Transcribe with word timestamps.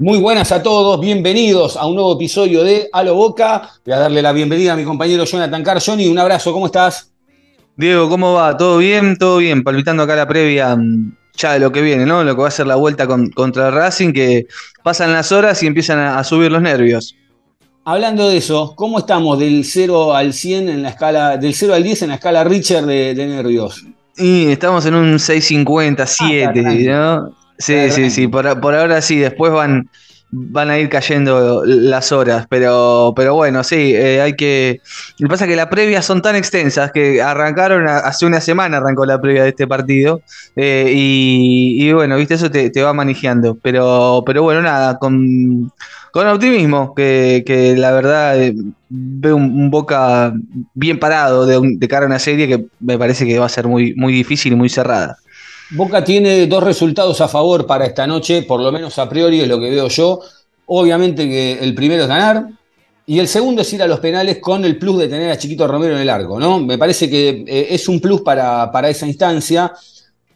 Muy 0.00 0.16
buenas 0.16 0.50
a 0.50 0.62
todos, 0.62 0.98
bienvenidos 0.98 1.76
a 1.76 1.84
un 1.84 1.94
nuevo 1.94 2.14
episodio 2.14 2.64
de 2.64 2.88
A 2.90 3.02
lo 3.02 3.14
Boca. 3.14 3.68
Voy 3.84 3.92
a 3.92 3.98
darle 3.98 4.22
la 4.22 4.32
bienvenida 4.32 4.72
a 4.72 4.76
mi 4.76 4.82
compañero 4.82 5.26
Jonathan 5.26 5.62
Carr. 5.62 5.78
Johnny, 5.84 6.08
un 6.08 6.18
abrazo, 6.18 6.54
¿cómo 6.54 6.64
estás? 6.64 7.12
Diego, 7.76 8.08
¿cómo 8.08 8.32
va? 8.32 8.56
¿Todo 8.56 8.78
bien? 8.78 9.18
Todo 9.18 9.36
bien, 9.36 9.62
palpitando 9.62 10.04
acá 10.04 10.16
la 10.16 10.26
previa 10.26 10.74
mm, 10.74 11.16
ya 11.36 11.52
de 11.52 11.58
lo 11.58 11.70
que 11.70 11.82
viene, 11.82 12.06
¿no? 12.06 12.24
Lo 12.24 12.34
que 12.34 12.40
va 12.40 12.48
a 12.48 12.50
ser 12.50 12.66
la 12.66 12.76
vuelta 12.76 13.06
contra 13.06 13.70
Racing, 13.70 14.14
que 14.14 14.46
pasan 14.82 15.12
las 15.12 15.32
horas 15.32 15.62
y 15.62 15.66
empiezan 15.66 15.98
a, 15.98 16.24
subir 16.24 16.50
los 16.50 16.62
nervios. 16.62 17.14
Hablando 17.84 18.30
de 18.30 18.38
eso, 18.38 18.72
¿cómo 18.76 19.00
estamos 19.00 19.38
del 19.38 19.66
0 19.66 20.14
al 20.14 20.32
100 20.32 20.70
en 20.70 20.82
la 20.82 20.88
escala, 20.88 21.36
del 21.36 21.52
0 21.52 21.74
al 21.74 21.82
10 21.82 22.02
en 22.04 22.08
la 22.08 22.14
escala 22.14 22.42
Richard 22.42 22.86
de, 22.86 23.14
nervios? 23.14 23.84
Y 24.16 24.46
estamos 24.46 24.86
en 24.86 24.94
un 24.94 25.18
650, 25.18 26.06
7, 26.06 26.64
ah, 26.64 26.72
¿no? 26.72 27.39
Sí, 27.60 27.90
sí, 27.90 28.10
sí, 28.10 28.26
por, 28.26 28.46
ahora 28.46 29.02
sí, 29.02 29.18
después 29.18 29.52
van, 29.52 29.90
van 30.30 30.70
a 30.70 30.78
ir 30.78 30.88
cayendo 30.88 31.62
las 31.66 32.10
horas, 32.10 32.46
pero, 32.48 33.12
pero 33.14 33.34
bueno, 33.34 33.62
sí, 33.62 33.94
eh, 33.94 34.22
hay 34.22 34.34
que... 34.34 34.80
Lo 35.18 35.26
que 35.26 35.30
pasa 35.30 35.44
es 35.44 35.50
que 35.50 35.56
las 35.56 35.66
previas 35.66 36.06
son 36.06 36.22
tan 36.22 36.36
extensas 36.36 36.90
que 36.90 37.20
arrancaron, 37.20 37.86
hace 37.86 38.24
una 38.24 38.40
semana 38.40 38.78
arrancó 38.78 39.04
la 39.04 39.20
previa 39.20 39.42
de 39.42 39.50
este 39.50 39.66
partido, 39.66 40.22
eh, 40.56 40.90
y, 40.94 41.92
bueno, 41.92 42.16
viste, 42.16 42.34
eso 42.34 42.50
te, 42.50 42.82
va 42.82 42.94
manejando, 42.94 43.58
pero, 43.60 44.22
pero 44.24 44.42
bueno, 44.42 44.62
nada, 44.62 44.98
con, 44.98 45.70
con 46.12 46.26
optimismo, 46.28 46.94
que, 46.94 47.74
la 47.76 47.92
verdad 47.92 48.42
eh, 48.42 48.54
veo 48.88 49.36
un, 49.36 49.70
Boca 49.70 50.32
bien 50.72 50.98
parado 50.98 51.44
de, 51.44 51.60
de 51.76 51.88
cara 51.88 52.04
a 52.04 52.08
una 52.08 52.18
serie 52.18 52.48
que 52.48 52.64
me 52.80 52.96
parece 52.98 53.26
que 53.26 53.38
va 53.38 53.44
a 53.44 53.50
ser 53.50 53.68
muy, 53.68 53.94
muy 53.96 54.14
difícil 54.14 54.54
y 54.54 54.56
muy 54.56 54.70
cerrada. 54.70 55.18
Boca 55.72 56.02
tiene 56.02 56.48
dos 56.48 56.64
resultados 56.64 57.20
a 57.20 57.28
favor 57.28 57.64
para 57.64 57.86
esta 57.86 58.04
noche, 58.04 58.42
por 58.42 58.60
lo 58.60 58.72
menos 58.72 58.98
a 58.98 59.08
priori 59.08 59.40
es 59.40 59.46
lo 59.48 59.60
que 59.60 59.70
veo 59.70 59.86
yo. 59.86 60.20
Obviamente 60.66 61.28
que 61.28 61.58
el 61.60 61.74
primero 61.74 62.02
es 62.02 62.08
ganar 62.08 62.48
y 63.06 63.20
el 63.20 63.28
segundo 63.28 63.62
es 63.62 63.72
ir 63.72 63.82
a 63.82 63.86
los 63.86 64.00
penales 64.00 64.38
con 64.38 64.64
el 64.64 64.78
plus 64.78 64.98
de 64.98 65.08
tener 65.08 65.30
a 65.30 65.38
Chiquito 65.38 65.68
Romero 65.68 65.94
en 65.94 66.02
el 66.02 66.10
arco, 66.10 66.40
¿no? 66.40 66.58
Me 66.58 66.76
parece 66.76 67.08
que 67.08 67.44
eh, 67.46 67.68
es 67.70 67.88
un 67.88 68.00
plus 68.00 68.22
para, 68.22 68.70
para 68.72 68.88
esa 68.88 69.06
instancia. 69.06 69.72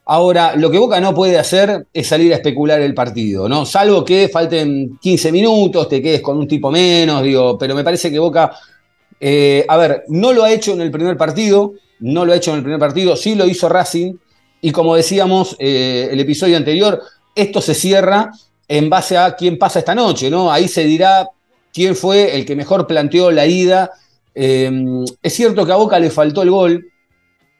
Ahora, 0.06 0.54
lo 0.54 0.70
que 0.70 0.78
Boca 0.78 1.00
no 1.00 1.12
puede 1.12 1.36
hacer 1.36 1.86
es 1.92 2.06
salir 2.06 2.32
a 2.32 2.36
especular 2.36 2.80
el 2.80 2.94
partido, 2.94 3.48
¿no? 3.48 3.66
Salvo 3.66 4.04
que 4.04 4.28
falten 4.28 4.98
15 5.00 5.32
minutos, 5.32 5.88
te 5.88 6.00
quedes 6.00 6.20
con 6.20 6.38
un 6.38 6.46
tipo 6.46 6.70
menos, 6.70 7.24
digo, 7.24 7.58
pero 7.58 7.74
me 7.74 7.82
parece 7.82 8.08
que 8.08 8.20
Boca, 8.20 8.52
eh, 9.18 9.64
a 9.66 9.76
ver, 9.78 10.04
no 10.08 10.32
lo 10.32 10.44
ha 10.44 10.52
hecho 10.52 10.74
en 10.74 10.80
el 10.82 10.92
primer 10.92 11.16
partido, 11.16 11.72
no 12.00 12.24
lo 12.24 12.32
ha 12.32 12.36
hecho 12.36 12.52
en 12.52 12.58
el 12.58 12.62
primer 12.62 12.78
partido, 12.78 13.16
sí 13.16 13.34
lo 13.34 13.46
hizo 13.46 13.68
Racing, 13.68 14.14
y 14.64 14.72
como 14.72 14.96
decíamos 14.96 15.56
eh, 15.58 16.08
el 16.10 16.18
episodio 16.20 16.56
anterior, 16.56 17.02
esto 17.34 17.60
se 17.60 17.74
cierra 17.74 18.32
en 18.66 18.88
base 18.88 19.18
a 19.18 19.36
quién 19.36 19.58
pasa 19.58 19.80
esta 19.80 19.94
noche, 19.94 20.30
¿no? 20.30 20.50
Ahí 20.50 20.68
se 20.68 20.84
dirá 20.84 21.28
quién 21.70 21.94
fue 21.94 22.34
el 22.34 22.46
que 22.46 22.56
mejor 22.56 22.86
planteó 22.86 23.30
la 23.30 23.46
ida. 23.46 23.90
Em, 24.34 25.04
es 25.22 25.34
cierto 25.34 25.66
que 25.66 25.72
a 25.72 25.76
Boca 25.76 25.98
le 25.98 26.08
faltó 26.08 26.40
el 26.40 26.50
gol, 26.50 26.88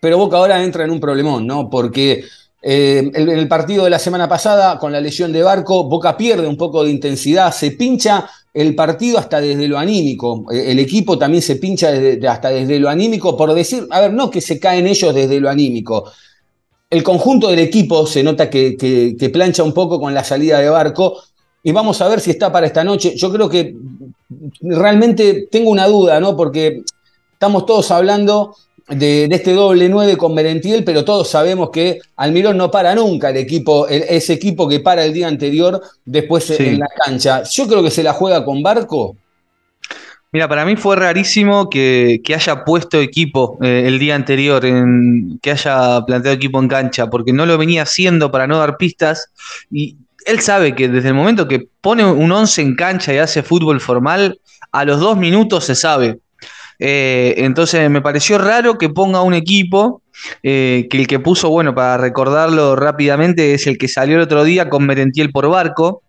pero 0.01 0.17
Boca 0.17 0.39
ahora 0.39 0.65
entra 0.65 0.85
en 0.85 0.93
un 0.93 0.99
problemón, 0.99 1.47
¿no? 1.47 1.69
Porque 1.69 2.25
em, 2.63 3.13
en 3.15 3.29
el 3.29 3.49
partido 3.49 3.85
de 3.85 3.91
la 3.91 3.99
semana 3.99 4.27
pasada, 4.27 4.79
con 4.79 4.91
la 4.91 4.99
lesión 5.03 5.31
de 5.31 5.43
Barco, 5.43 5.85
Boca 5.85 6.17
pierde 6.17 6.49
un 6.49 6.57
poco 6.57 6.85
de 6.85 6.91
intensidad, 6.91 7.53
se 7.53 7.73
pincha 7.73 8.31
el 8.55 8.75
partido 8.75 9.19
hasta 9.19 9.43
desde 9.43 9.69
lo 9.69 9.77
anímico. 9.77 10.47
E, 10.51 10.71
el 10.73 10.79
equipo 10.79 11.19
también 11.19 11.43
se 11.43 11.57
pincha 11.57 11.91
hasta 12.31 12.49
desde 12.49 12.79
lo 12.81 12.89
anímico, 12.89 13.37
por 13.37 13.53
decir, 13.53 13.87
a 13.91 14.01
ver, 14.01 14.15
no 14.15 14.31
que 14.31 14.41
se 14.41 14.59
caen 14.59 14.87
ellos 14.87 15.15
desde 15.15 15.39
lo 15.39 15.51
anímico, 15.51 16.11
el 16.95 17.03
conjunto 17.03 17.49
del 17.49 17.59
equipo 17.59 18.07
se 18.07 18.23
nota 18.23 18.49
que, 18.49 19.31
plancha 19.33 19.65
un 19.65 19.75
poco 19.75 19.99
con 19.99 20.15
la 20.15 20.23
salida 20.23 20.61
de 20.61 20.69
Barco 20.69 21.21
y 21.61 21.73
vamos 21.73 22.01
a 22.01 22.07
ver 22.09 22.21
si 22.21 22.31
está 22.31 22.53
para 22.53 22.69
esta 22.69 22.85
noche. 22.85 23.17
Yo 23.17 23.33
creo 23.33 23.49
que 23.49 23.75
realmente 24.61 25.49
tengo 25.51 25.71
una 25.71 25.89
duda, 25.89 26.21
¿no? 26.21 26.37
Porque 26.37 26.83
estamos 27.33 27.67
todos 27.67 27.91
hablando 27.91 28.55
de, 28.89 29.25
este 29.25 29.55
doble 29.55 29.89
9 29.89 30.17
con 30.17 30.35
Merentiel, 30.35 30.85
pero 30.85 31.05
todos 31.05 31.27
sabemos 31.27 31.71
que 31.71 31.99
Almirón 32.15 32.59
no 32.59 32.71
para 32.71 32.95
nunca 32.95 33.31
el 33.31 33.39
equipo, 33.39 33.89
ese 33.89 34.35
equipo 34.35 34.69
que 34.69 34.79
para 34.79 35.05
el 35.05 35.13
día 35.13 35.27
anterior 35.27 35.83
después 36.05 36.49
en 36.51 36.79
la 36.79 36.87
cancha. 37.05 37.43
Yo 37.43 37.67
creo 37.67 37.83
que 37.83 37.91
se 37.91 38.05
la 38.05 38.13
juega 38.13 38.45
con 38.45 38.63
Barco 38.63 39.17
Mira, 40.35 40.49
para 40.49 40.65
mí 40.65 40.75
fue 40.75 40.97
rarísimo 40.97 41.71
que, 41.71 42.21
haya 42.35 42.65
puesto 42.65 43.01
equipo 43.01 43.57
eh, 43.63 43.85
el 43.87 44.01
día 44.01 44.17
anterior, 44.17 44.65
en, 44.65 45.39
que 45.41 45.53
haya 45.53 46.01
planteado 46.05 46.35
equipo 46.35 46.61
en 46.61 46.67
cancha, 46.67 47.09
porque 47.09 47.33
no 47.33 47.47
lo 47.47 47.57
venía 47.57 47.83
haciendo 47.83 48.33
para 48.33 48.49
no 48.49 48.59
dar 48.59 48.77
pistas. 48.77 49.29
Y 49.71 49.97
él 50.27 50.41
sabe 50.41 50.75
que 50.75 50.89
desde 50.89 51.11
el 51.11 51.15
momento 51.15 51.47
que 51.47 51.69
pone 51.81 52.05
un 52.05 52.33
11 52.33 52.63
en 52.63 52.75
cancha 52.75 53.15
y 53.15 53.19
hace 53.19 53.45
fútbol 53.45 53.81
formal, 53.81 54.41
a 54.73 54.85
los 54.85 54.99
dos 54.99 55.17
minutos 55.17 55.67
se 55.67 55.77
sabe. 55.77 56.19
Eh, 56.81 57.35
entonces 57.37 57.89
me 57.89 58.03
pareció 58.03 58.37
raro 58.37 58.77
que 58.77 58.89
ponga 58.89 59.23
un 59.23 59.35
equipo, 59.35 60.03
eh, 60.43 60.89
que 60.91 60.99
el 60.99 61.07
que 61.07 61.21
puso, 61.21 61.49
bueno, 61.49 61.77
para 61.77 61.97
recordarlo 61.97 62.75
rápidamente, 62.75 63.55
es 63.55 63.69
el 63.69 63.79
que 63.79 63.87
salió 63.87 64.17
el 64.17 64.23
otro 64.23 64.43
día 64.43 64.69
con 64.69 64.85
Merentiel 64.85 65.31
por 65.31 65.49
barco. 65.49 66.03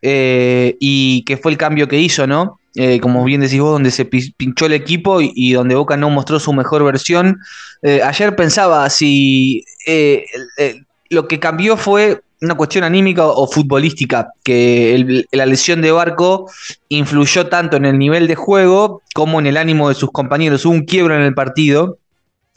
Y 0.00 1.22
que 1.24 1.36
fue 1.36 1.52
el 1.52 1.58
cambio 1.58 1.88
que 1.88 1.98
hizo, 1.98 2.26
¿no? 2.26 2.58
Eh, 2.80 3.00
como 3.00 3.24
bien 3.24 3.40
decís 3.40 3.60
vos, 3.60 3.72
donde 3.72 3.90
se 3.90 4.04
pinchó 4.04 4.66
el 4.66 4.72
equipo 4.72 5.18
y, 5.20 5.52
donde 5.52 5.74
Boca 5.74 5.96
no 5.96 6.10
mostró 6.10 6.38
su 6.38 6.52
mejor 6.52 6.84
versión. 6.84 7.40
Eh, 7.82 8.02
ayer 8.04 8.36
pensaba 8.36 8.88
si 8.88 9.64
eh, 9.84 10.24
lo 11.10 11.26
que 11.26 11.40
cambió 11.40 11.76
fue 11.76 12.20
una 12.40 12.54
cuestión 12.54 12.84
anímica 12.84 13.26
o 13.26 13.48
futbolística, 13.48 14.32
que 14.44 15.24
la 15.32 15.46
lesión 15.46 15.82
de 15.82 15.90
Barco 15.90 16.48
influyó 16.88 17.48
tanto 17.48 17.76
en 17.76 17.84
el 17.84 17.98
nivel 17.98 18.28
de 18.28 18.36
juego 18.36 19.02
como 19.12 19.40
en 19.40 19.48
el 19.48 19.56
ánimo 19.56 19.88
de 19.88 19.96
sus 19.96 20.12
compañeros. 20.12 20.64
Hubo 20.64 20.74
un 20.74 20.84
quiebro 20.84 21.16
en 21.16 21.22
el 21.22 21.34
partido 21.34 21.98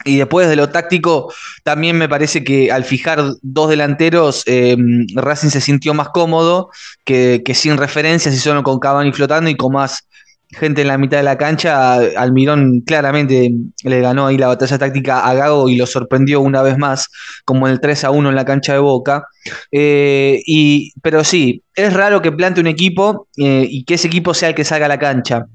y 0.04 0.16
después 0.16 0.48
de 0.48 0.56
lo 0.56 0.70
táctico, 0.70 1.32
también 1.62 1.96
me 1.98 2.08
parece 2.08 2.44
que 2.44 2.72
al 2.72 2.84
fijar 2.84 3.22
dos 3.42 3.70
delanteros, 3.70 4.42
eh, 4.46 4.76
Racing 5.14 5.50
se 5.50 5.60
sintió 5.60 5.94
más 5.94 6.08
cómodo 6.10 6.70
que, 7.04 7.42
sin 7.54 7.76
referencias 7.76 8.34
y 8.34 8.38
solo 8.38 8.62
con 8.62 8.78
Cavani 8.78 9.12
flotando 9.12 9.50
y 9.50 9.56
con 9.56 9.72
más 9.72 10.08
gente 10.52 10.82
en 10.82 10.88
la 10.88 10.98
mitad 10.98 11.18
de 11.18 11.22
la 11.22 11.38
cancha. 11.38 11.94
Almirón 12.16 12.82
claramente 12.82 13.52
le 13.84 14.00
ganó 14.00 14.26
ahí 14.26 14.38
la 14.38 14.48
batalla 14.48 14.78
táctica 14.78 15.26
a 15.26 15.34
Gago 15.34 15.68
y 15.68 15.76
lo 15.76 15.86
sorprendió 15.86 16.40
una 16.40 16.62
vez 16.62 16.78
más, 16.78 17.08
como 17.44 17.68
el 17.68 17.80
3 17.80 18.04
a 18.04 18.10
1 18.10 18.28
en 18.28 18.34
la 18.34 18.44
cancha 18.44 18.74
de 18.74 18.78
Boca. 18.78 19.26
Eh, 19.70 20.42
y, 20.46 20.92
pero 21.02 21.24
sí, 21.24 21.62
es 21.74 21.92
raro 21.92 22.22
que 22.22 22.32
plante 22.32 22.60
un 22.60 22.66
equipo 22.66 23.26
eh, 23.36 23.66
y 23.68 23.84
que 23.84 23.94
ese 23.94 24.08
equipo 24.08 24.34
sea 24.34 24.50
el 24.50 24.54
que 24.54 24.64
salga 24.64 24.86
a 24.86 24.90
la 24.90 24.98
cancha. 24.98 25.46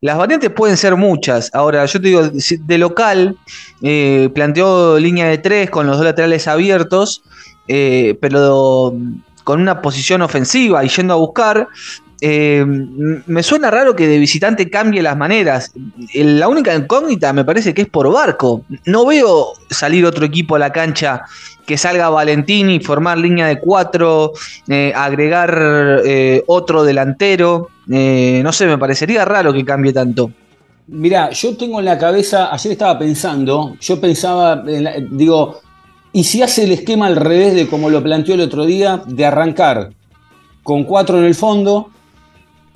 Las 0.00 0.18
variantes 0.18 0.50
pueden 0.50 0.76
ser 0.76 0.96
muchas. 0.96 1.50
Ahora, 1.54 1.84
yo 1.86 2.00
te 2.00 2.08
digo, 2.08 2.22
de 2.22 2.78
local, 2.78 3.36
eh, 3.82 4.30
planteó 4.34 4.98
línea 4.98 5.26
de 5.26 5.38
tres 5.38 5.70
con 5.70 5.86
los 5.86 5.96
dos 5.96 6.04
laterales 6.04 6.46
abiertos, 6.48 7.22
pero 8.20 8.94
con 9.42 9.60
una 9.60 9.80
posición 9.80 10.22
ofensiva 10.22 10.84
y 10.84 10.88
yendo 10.88 11.14
a 11.14 11.16
buscar. 11.16 11.68
Eh, 12.20 12.64
me 12.66 13.42
suena 13.42 13.70
raro 13.70 13.94
que 13.94 14.06
de 14.06 14.18
visitante 14.18 14.70
cambie 14.70 15.02
las 15.02 15.16
maneras. 15.16 15.72
La 16.14 16.48
única 16.48 16.74
incógnita 16.74 17.32
me 17.32 17.44
parece 17.44 17.74
que 17.74 17.82
es 17.82 17.88
por 17.88 18.12
barco. 18.12 18.62
No 18.84 19.06
veo 19.06 19.52
salir 19.70 20.04
otro 20.06 20.24
equipo 20.24 20.56
a 20.56 20.58
la 20.58 20.72
cancha 20.72 21.22
que 21.66 21.76
salga 21.76 22.08
Valentini, 22.08 22.80
formar 22.80 23.18
línea 23.18 23.46
de 23.46 23.58
cuatro, 23.58 24.32
agregar 24.94 26.02
otro 26.46 26.84
delantero. 26.84 27.70
Eh, 27.90 28.40
no 28.42 28.52
sé, 28.52 28.66
me 28.66 28.78
parecería 28.78 29.24
raro 29.24 29.52
que 29.52 29.64
cambie 29.64 29.92
tanto. 29.92 30.30
Mirá, 30.88 31.30
yo 31.30 31.56
tengo 31.56 31.80
en 31.80 31.84
la 31.84 31.98
cabeza, 31.98 32.52
ayer 32.52 32.72
estaba 32.72 32.98
pensando, 32.98 33.76
yo 33.80 34.00
pensaba, 34.00 34.62
digo, 35.10 35.60
¿y 36.12 36.22
si 36.22 36.42
hace 36.42 36.64
el 36.64 36.72
esquema 36.72 37.08
al 37.08 37.16
revés 37.16 37.54
de 37.54 37.66
como 37.66 37.90
lo 37.90 38.02
planteó 38.02 38.34
el 38.34 38.42
otro 38.42 38.64
día, 38.64 39.02
de 39.04 39.24
arrancar 39.24 39.90
con 40.62 40.84
cuatro 40.84 41.18
en 41.18 41.24
el 41.24 41.34
fondo, 41.34 41.90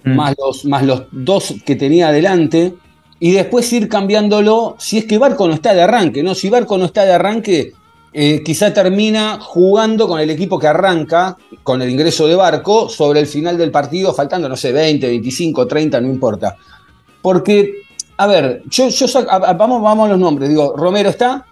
mm. 0.05 0.14
más, 0.14 0.35
los, 0.38 0.64
más 0.64 0.85
los 0.85 1.05
dos 1.11 1.55
que 1.64 1.76
tenía 1.76 2.08
adelante, 2.08 2.75
y 3.19 3.32
después 3.32 3.70
ir 3.73 3.88
cambiándolo 3.88 4.76
si 4.79 4.99
es 4.99 5.05
que 5.05 5.19
Barco 5.19 5.47
no 5.47 5.55
está 5.55 5.75
de 5.75 5.82
arranque, 5.82 6.23
¿no? 6.23 6.35
Si 6.35 6.49
Barco 6.49 6.79
no 6.79 6.87
está 6.87 7.05
de 7.05 7.12
arranque, 7.12 7.75
eh, 8.12 8.43
quizá 8.43 8.73
termina 8.73 9.38
jugando 9.41 10.08
con 10.08 10.19
el 10.19 10.31
equipo 10.31 10.58
que 10.58 10.67
arranca 10.67 11.37
con 11.62 11.81
el 11.81 11.91
ingreso 11.91 12.26
de 12.26 12.35
Barco 12.35 12.88
sobre 12.88 13.20
el 13.20 13.26
final 13.26 13.56
del 13.56 13.70
partido, 13.70 14.14
faltando, 14.14 14.49
no 14.49 14.56
sé, 14.56 14.73
20, 14.73 15.06
25, 15.06 15.67
30, 15.67 16.00
no 16.00 16.08
importa. 16.08 16.56
Porque, 17.23 17.82
a 18.17 18.26
ver, 18.26 18.62
yo, 18.69 18.88
yo 18.88 19.06
vamos, 19.56 19.82
vamos 19.82 20.06
a 20.06 20.12
los 20.12 20.19
nombres. 20.19 20.49
Digo, 20.49 20.75
Romero 20.76 21.11
está, 21.11 21.47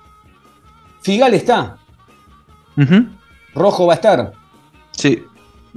Figal 1.03 1.35
está, 1.35 1.77
Rojo 3.55 3.87
va 3.87 3.93
a 3.93 3.97
estar. 3.97 4.33
Sí. 4.93 5.23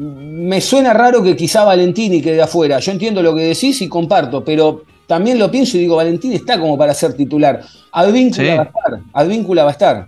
Me 0.01 0.59
suena 0.61 0.93
raro 0.93 1.21
que 1.21 1.35
quizá 1.35 1.63
Valentini 1.63 2.23
quede 2.23 2.41
afuera. 2.41 2.79
Yo 2.79 2.91
entiendo 2.91 3.21
lo 3.21 3.35
que 3.35 3.41
decís 3.41 3.83
y 3.83 3.87
comparto, 3.87 4.43
pero 4.43 4.81
también 5.05 5.37
lo 5.37 5.51
pienso 5.51 5.77
y 5.77 5.81
digo, 5.81 5.95
Valentini 5.95 6.35
está 6.35 6.59
como 6.59 6.75
para 6.75 6.95
ser 6.95 7.13
titular. 7.13 7.61
Advíncula 7.91 8.55
va 8.55 8.61
a 8.63 8.65
estar. 8.65 9.01
Advíncula 9.13 9.63
va 9.63 9.69
a 9.69 9.73
estar. 9.73 10.07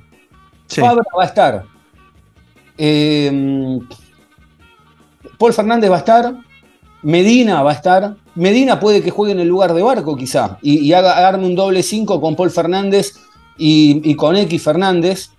Fabra 0.67 1.03
va 1.15 1.23
a 1.23 1.27
estar. 1.27 1.63
Em, 2.75 3.79
Paul 5.37 5.53
Fernández 5.53 5.91
va 5.91 5.97
a 5.97 5.99
estar. 5.99 6.33
Medina 7.03 7.61
va 7.61 7.69
a 7.69 7.73
estar. 7.75 8.15
Medina 8.33 8.79
puede 8.79 9.03
que 9.03 9.11
juegue 9.11 9.33
en 9.33 9.41
el 9.41 9.47
lugar 9.47 9.75
de 9.75 9.83
Barco, 9.83 10.15
quizá. 10.15 10.57
Y, 10.63 10.91
haga, 10.93 11.27
arme 11.27 11.45
un 11.45 11.55
doble 11.55 11.83
5 11.83 12.19
con 12.19 12.35
Paul 12.35 12.49
Fernández 12.49 13.13
y, 13.59 14.15
con 14.15 14.35
X 14.37 14.63
Fernández. 14.63 15.29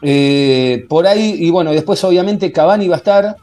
Eh, 0.00 0.86
por 0.88 1.06
ahí, 1.06 1.36
y 1.38 1.50
bueno, 1.50 1.70
después 1.70 2.02
obviamente 2.02 2.50
Cavani 2.50 2.88
va 2.88 2.96
a 2.96 2.98
estar. 2.98 3.36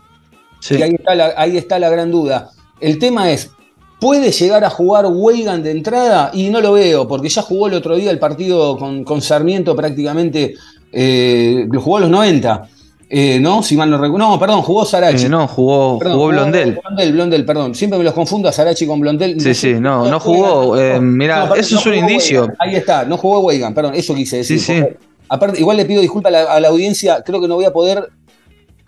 Y 0.69 0.81
ahí 0.81 0.95
está, 0.95 1.15
la, 1.15 1.33
ahí 1.37 1.57
está 1.57 1.79
la 1.79 1.89
gran 1.89 2.11
duda. 2.11 2.51
El 2.79 2.99
tema 2.99 3.31
es, 3.31 3.51
¿Puede 3.99 4.31
llegar 4.31 4.63
a 4.63 4.69
jugar 4.69 5.05
Weigan 5.07 5.61
de 5.61 5.71
entrada? 5.71 6.31
Y 6.33 6.49
no 6.49 6.61
lo 6.61 6.73
veo, 6.73 7.05
porque 7.05 7.27
ya 7.27 7.41
jugó 7.41 7.67
el 7.67 7.73
otro 7.73 7.97
día 7.97 8.11
el 8.11 8.19
partido 8.19 8.77
con, 8.77 9.21
Sarmiento 9.21 9.75
prácticamente, 9.75 10.55
eh, 10.93 11.67
jugó 11.77 11.97
a 11.97 12.01
los 12.01 12.09
90. 12.09 12.69
Eh, 13.11 13.39
¿No? 13.41 13.61
Si 13.63 13.75
mal 13.75 13.89
no 13.89 13.97
recuerdo. 13.97 14.29
No, 14.29 14.39
perdón, 14.39 14.61
jugó 14.61 14.85
Sarachi. 14.85 15.27
no, 15.27 15.47
jugó, 15.47 15.99
jugó 15.99 16.27
Blondel. 16.27 16.79
Blondel, 16.81 17.11
Blondel, 17.11 17.45
perdón. 17.45 17.75
Siempre 17.75 17.97
me 17.97 18.05
los 18.05 18.13
confundo 18.13 18.47
a 18.47 18.51
Sarachi 18.51 18.85
con 18.85 18.99
Blondel. 18.99 19.41
Sí, 19.41 19.53
sí, 19.53 19.73
no, 19.73 20.07
no 20.07 20.19
jugó. 20.19 20.75
mira, 21.01 21.51
eso 21.57 21.77
es 21.77 21.85
un 21.85 21.95
indicio. 21.95 22.47
Ahí 22.59 22.75
está, 22.75 23.03
no 23.03 23.17
jugó 23.17 23.39
Weigan, 23.39 23.73
perdón, 23.73 23.95
eso 23.95 24.15
quise 24.15 24.37
decir. 24.37 24.59
Sí, 24.59 24.81
sí. 24.81 24.83
Aparte, 25.27 25.59
igual 25.59 25.77
le 25.77 25.85
pido 25.85 26.01
disculpas 26.01 26.33
a 26.33 26.59
la, 26.59 26.67
audiencia, 26.69 27.21
creo 27.23 27.39
que 27.39 27.47
no 27.47 27.55
voy 27.55 27.65
a 27.65 27.71
poder 27.71 28.09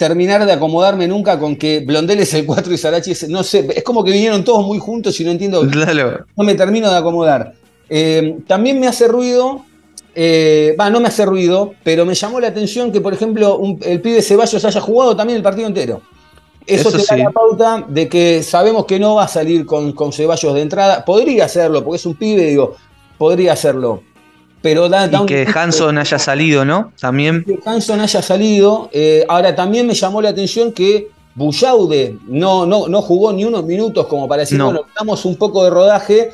terminar 0.02 0.44
de 0.48 0.52
acomodarme 0.52 1.08
nunca 1.08 1.38
con 1.38 1.56
que 1.56 1.82
Blondel 1.82 2.22
es 2.22 2.34
el 2.34 2.44
4 2.44 2.74
y 2.74 2.78
Sarachi 2.78 3.12
es. 3.12 3.30
No 3.30 3.44
sé, 3.44 3.68
es 3.76 3.84
como 3.84 4.04
que 4.04 4.12
vinieron 4.12 4.44
todos 4.44 4.66
muy 4.66 4.80
juntos 4.80 5.20
y 5.20 5.24
no 5.24 5.30
entiendo. 5.30 5.64
No 6.36 6.44
me 6.44 6.56
termino 6.56 6.90
de 6.90 6.98
acomodar. 6.98 7.54
Eh, 7.88 8.38
también 8.48 8.80
me 8.80 8.88
hace 8.88 9.08
ruido. 9.08 9.64
Eh, 10.16 10.76
va, 10.80 10.90
no 10.90 11.00
me 11.00 11.08
hace 11.08 11.24
ruido, 11.24 11.76
pero 11.84 12.04
me 12.04 12.16
llamó 12.16 12.40
la 12.40 12.48
atención 12.48 12.92
que, 12.92 13.00
por 13.00 13.14
ejemplo, 13.14 13.62
el 13.84 14.02
pibe 14.02 14.24
Ceballos 14.24 14.66
haya 14.66 14.82
jugado 14.82 15.16
también 15.16 15.38
el 15.38 15.44
partido 15.44 15.68
entero. 15.68 16.02
Eso, 16.66 16.92
te 16.92 17.04
da 17.08 17.18
la 17.18 17.30
pauta 17.30 17.86
de 17.88 18.10
que 18.10 18.42
sabemos 18.42 18.86
que 18.86 19.00
no 19.00 19.16
va 19.16 19.26
a 19.26 19.28
salir 19.28 19.68
con, 19.68 19.92
con 19.92 20.12
Ceballos 20.12 20.56
de 20.56 20.62
entrada. 20.62 21.06
Podría 21.06 21.46
hacerlo, 21.46 21.84
porque 21.84 21.98
es 21.98 22.06
un 22.08 22.16
pibe, 22.16 22.46
digo, 22.46 22.76
podría 23.20 23.54
hacerlo. 23.54 24.02
Pero 24.62 24.88
y 24.88 25.26
que 25.26 25.48
Hanson 25.54 25.98
haya 25.98 26.20
salido, 26.20 26.64
¿no? 26.64 26.92
También. 27.00 27.44
Que 27.44 27.58
Hanson 27.66 28.00
haya 28.00 28.22
salido. 28.22 28.90
Eh, 28.94 29.26
ahora, 29.28 29.56
también 29.56 29.88
me 29.88 29.96
llamó 29.96 30.22
la 30.22 30.30
atención 30.30 30.72
que 30.72 31.10
Bullaude 31.36 32.18
no, 32.28 32.66
no, 32.66 32.88
no 32.88 33.02
jugó 33.02 33.32
ni 33.32 33.46
unos 33.46 33.64
minutos 33.64 34.06
como 34.08 34.28
para 34.28 34.42
decir, 34.42 34.62
bueno, 34.62 34.86
damos 34.98 35.26
un 35.26 35.36
poco 35.36 35.64
de 35.64 35.70
rodaje 35.70 36.30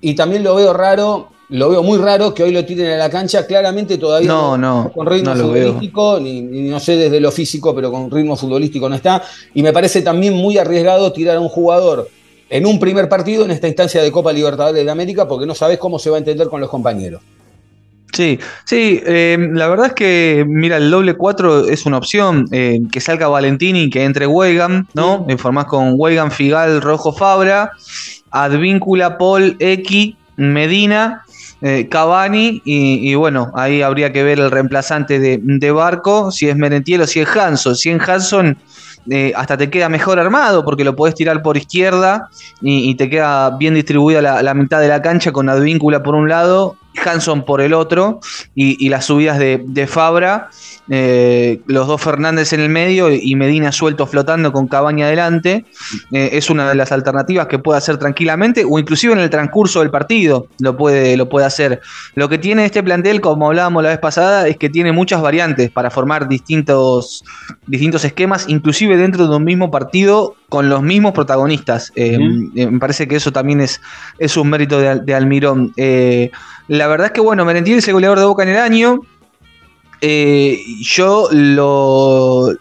y 0.00 0.14
también 0.14 0.44
lo 0.44 0.54
veo 0.54 0.72
raro, 0.74 1.28
lo 1.48 1.70
veo 1.70 1.82
muy 1.82 1.98
raro 1.98 2.34
que 2.34 2.42
hoy 2.42 2.52
lo 2.52 2.64
tiren 2.64 2.92
a 2.92 2.96
la 2.96 3.08
cancha, 3.08 3.46
claramente 3.46 3.96
todavía 3.96 4.28
no, 4.28 4.58
no, 4.58 4.92
con 4.94 5.06
ritmo 5.06 5.34
futbolístico, 5.34 6.20
ni, 6.20 6.42
no 6.42 6.78
sé 6.80 6.96
desde 6.96 7.18
lo 7.18 7.30
físico, 7.30 7.74
pero 7.74 7.90
con 7.90 8.10
ritmo 8.10 8.36
futbolístico 8.36 8.88
no 8.88 8.96
está, 8.96 9.22
y 9.54 9.62
me 9.62 9.72
parece 9.72 10.02
también 10.02 10.34
muy 10.34 10.58
arriesgado 10.58 11.12
tirar 11.12 11.36
a 11.36 11.40
un 11.40 11.48
jugador 11.48 12.08
en 12.50 12.66
un 12.66 12.78
primer 12.78 13.08
partido 13.08 13.46
en 13.46 13.50
esta 13.52 13.68
instancia 13.68 14.02
de 14.02 14.12
Copa 14.12 14.30
Libertadores 14.30 14.84
de 14.84 14.90
América 14.90 15.26
porque 15.26 15.46
no 15.46 15.54
sabes 15.54 15.78
cómo 15.78 15.98
se 15.98 16.10
va 16.10 16.16
a 16.16 16.18
entender 16.18 16.48
con 16.48 16.60
los 16.60 16.68
compañeros. 16.68 17.22
Sí, 18.12 18.38
sí, 18.66 19.00
eh, 19.06 19.38
la 19.52 19.68
verdad 19.68 19.86
es 19.86 19.92
que, 19.94 20.44
mira, 20.46 20.76
el 20.76 20.90
doble 20.90 21.14
4 21.14 21.68
es 21.68 21.86
una 21.86 21.96
opción, 21.96 22.46
eh, 22.52 22.80
que 22.90 23.00
salga 23.00 23.28
Valentini, 23.28 23.88
que 23.88 24.04
entre 24.04 24.26
Weigand, 24.26 24.86
¿no? 24.92 25.24
Informás 25.30 25.64
con 25.64 25.94
Weigand, 25.96 26.30
Figal, 26.30 26.82
Rojo, 26.82 27.14
Fabra, 27.14 27.72
Advíncula, 28.30 29.16
Paul, 29.16 29.56
X, 29.58 30.14
Medina, 30.36 31.22
eh, 31.62 31.88
Cavani, 31.88 32.60
y, 32.66 33.14
bueno, 33.14 33.50
ahí 33.54 33.80
habría 33.80 34.12
que 34.12 34.22
ver 34.22 34.38
el 34.38 34.50
reemplazante 34.50 35.18
de, 35.18 35.70
Barco, 35.70 36.30
si 36.30 36.50
es 36.50 36.56
Merentiel 36.56 37.00
o 37.00 37.06
si 37.06 37.20
es 37.20 37.28
Hanson. 37.34 37.76
Si 37.76 37.88
es 37.88 38.08
Hanson, 38.08 38.58
hasta 39.34 39.56
te 39.56 39.70
queda 39.70 39.88
mejor 39.88 40.20
armado 40.20 40.64
porque 40.64 40.84
lo 40.84 40.94
podés 40.94 41.14
tirar 41.14 41.42
por 41.42 41.56
izquierda 41.56 42.28
y, 42.60 42.94
te 42.96 43.08
queda 43.08 43.56
bien 43.56 43.74
distribuida 43.74 44.20
la, 44.42 44.54
mitad 44.54 44.80
de 44.80 44.88
la 44.88 45.00
cancha 45.00 45.32
con 45.32 45.48
Advíncula 45.48 46.02
por 46.02 46.14
un 46.14 46.28
lado 46.28 46.76
Hanson 47.04 47.44
por 47.44 47.60
el 47.60 47.74
otro 47.74 48.20
y, 48.54 48.88
las 48.88 49.06
subidas 49.06 49.38
de, 49.38 49.86
Fabra, 49.86 50.50
eh, 50.88 51.60
los 51.66 51.86
dos 51.86 52.00
Fernández 52.00 52.52
en 52.52 52.60
el 52.60 52.68
medio 52.68 53.10
y 53.10 53.34
Medina 53.34 53.72
suelto 53.72 54.06
flotando 54.06 54.52
con 54.52 54.68
Cabaña 54.68 55.06
adelante, 55.06 55.64
eh, 56.12 56.30
es 56.32 56.50
una 56.50 56.68
de 56.68 56.74
las 56.74 56.92
alternativas 56.92 57.46
que 57.46 57.58
puede 57.58 57.78
hacer 57.78 57.96
tranquilamente 57.96 58.64
o 58.68 58.78
inclusive 58.78 59.12
en 59.14 59.20
el 59.20 59.30
transcurso 59.30 59.80
del 59.80 59.90
partido 59.90 60.48
lo 60.58 60.76
puede, 60.76 61.16
lo 61.16 61.28
puede 61.28 61.46
hacer. 61.46 61.80
Lo 62.14 62.28
que 62.28 62.38
tiene 62.38 62.64
este 62.64 62.82
plantel, 62.82 63.20
como 63.20 63.46
hablábamos 63.46 63.82
la 63.82 63.90
vez 63.90 63.98
pasada, 63.98 64.46
es 64.48 64.56
que 64.56 64.68
tiene 64.68 64.92
muchas 64.92 65.22
variantes 65.22 65.70
para 65.70 65.90
formar 65.90 66.28
distintos, 66.28 67.24
distintos 67.66 68.04
esquemas, 68.04 68.44
inclusive 68.48 68.96
dentro 68.96 69.26
de 69.26 69.36
un 69.36 69.44
mismo 69.44 69.70
partido 69.70 70.36
con 70.52 70.68
los 70.68 70.82
mismos 70.82 71.12
protagonistas. 71.12 71.92
Eh, 71.96 72.18
me 72.18 72.78
parece 72.78 73.08
que 73.08 73.16
eso 73.16 73.32
también 73.32 73.62
es, 73.62 73.80
es 74.18 74.36
un 74.36 74.50
mérito 74.50 74.78
de, 74.78 75.00
de 75.00 75.14
Almirón. 75.14 75.72
La 76.68 76.88
verdad 76.88 77.06
es 77.06 77.12
que, 77.14 77.22
bueno, 77.22 77.46
Merentiel 77.46 77.78
es 77.78 77.88
el 77.88 77.94
goleador 77.94 78.18
de 78.18 78.26
Boca 78.26 78.42
en 78.42 78.50
el 78.50 78.58
año. 78.58 79.00
Eh, 80.02 80.62
yo 80.82 81.28
lo, 81.32 82.52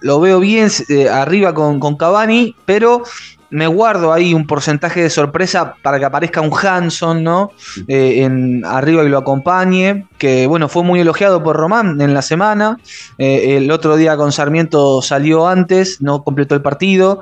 lo, 0.00 0.20
veo 0.20 0.40
bien 0.40 0.70
eh, 0.88 1.10
arriba 1.10 1.52
con, 1.52 1.78
con, 1.78 1.96
Cavani, 1.96 2.56
pero 2.64 3.02
me 3.50 3.66
guardo 3.66 4.12
ahí 4.12 4.34
un 4.34 4.46
porcentaje 4.46 5.02
de 5.02 5.10
sorpresa 5.10 5.74
para 5.82 5.98
que 5.98 6.04
aparezca 6.04 6.40
un 6.40 6.50
Hanson, 6.52 7.22
¿no? 7.22 7.52
Eh, 7.88 8.22
en, 8.22 8.64
arriba 8.64 9.04
y 9.04 9.08
lo 9.08 9.18
acompañe, 9.18 10.06
que 10.18 10.46
bueno, 10.46 10.68
fue 10.68 10.82
muy 10.82 11.00
elogiado 11.00 11.42
por 11.42 11.56
Román 11.56 12.00
en 12.00 12.14
la 12.14 12.22
semana. 12.22 12.78
el 13.18 13.70
otro 13.70 13.96
día 13.96 14.16
con 14.16 14.32
Sarmiento 14.32 15.02
salió 15.02 15.48
antes, 15.48 16.00
no 16.00 16.22
completó 16.22 16.54
el 16.54 16.62
partido. 16.62 17.20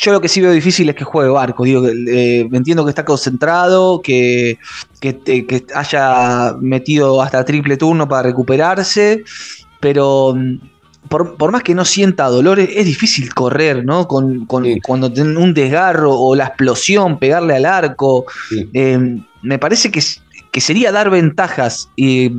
Yo 0.00 0.12
lo 0.12 0.20
que 0.20 0.28
sí 0.28 0.40
veo 0.40 0.52
difícil 0.52 0.88
es 0.88 0.94
que 0.94 1.04
juegue 1.04 1.30
Barco. 1.30 1.64
Digo, 1.64 1.86
eh, 1.86 2.48
entiendo 2.52 2.84
que 2.84 2.90
está 2.90 3.04
concentrado, 3.04 4.00
que, 4.00 4.58
que, 5.00 5.64
haya 5.74 6.54
metido 6.60 7.20
hasta 7.22 7.44
triple 7.44 7.76
turno 7.76 8.06
para 8.08 8.22
recuperarse, 8.22 9.24
pero 9.80 10.36
mm, 11.08 11.36
por, 11.36 11.52
más 11.52 11.62
que 11.62 11.74
no 11.74 11.84
sienta 11.84 12.28
dolores, 12.28 12.68
es 12.72 12.84
difícil 12.84 13.32
correr, 13.34 13.84
¿no? 13.84 14.06
Con, 14.06 14.46
Cuando 14.46 15.12
tiene 15.12 15.36
un 15.36 15.54
desgarro 15.54 16.14
o 16.14 16.34
la 16.34 16.46
explosión, 16.46 17.18
pegarle 17.18 17.56
al 17.56 17.64
arco. 17.64 18.26
Eh, 18.72 19.18
me 19.42 19.58
parece 19.58 19.90
que, 19.90 20.02
que, 20.50 20.60
sería 20.60 20.92
dar 20.92 21.10
ventajas 21.10 21.88
y, 21.96 22.32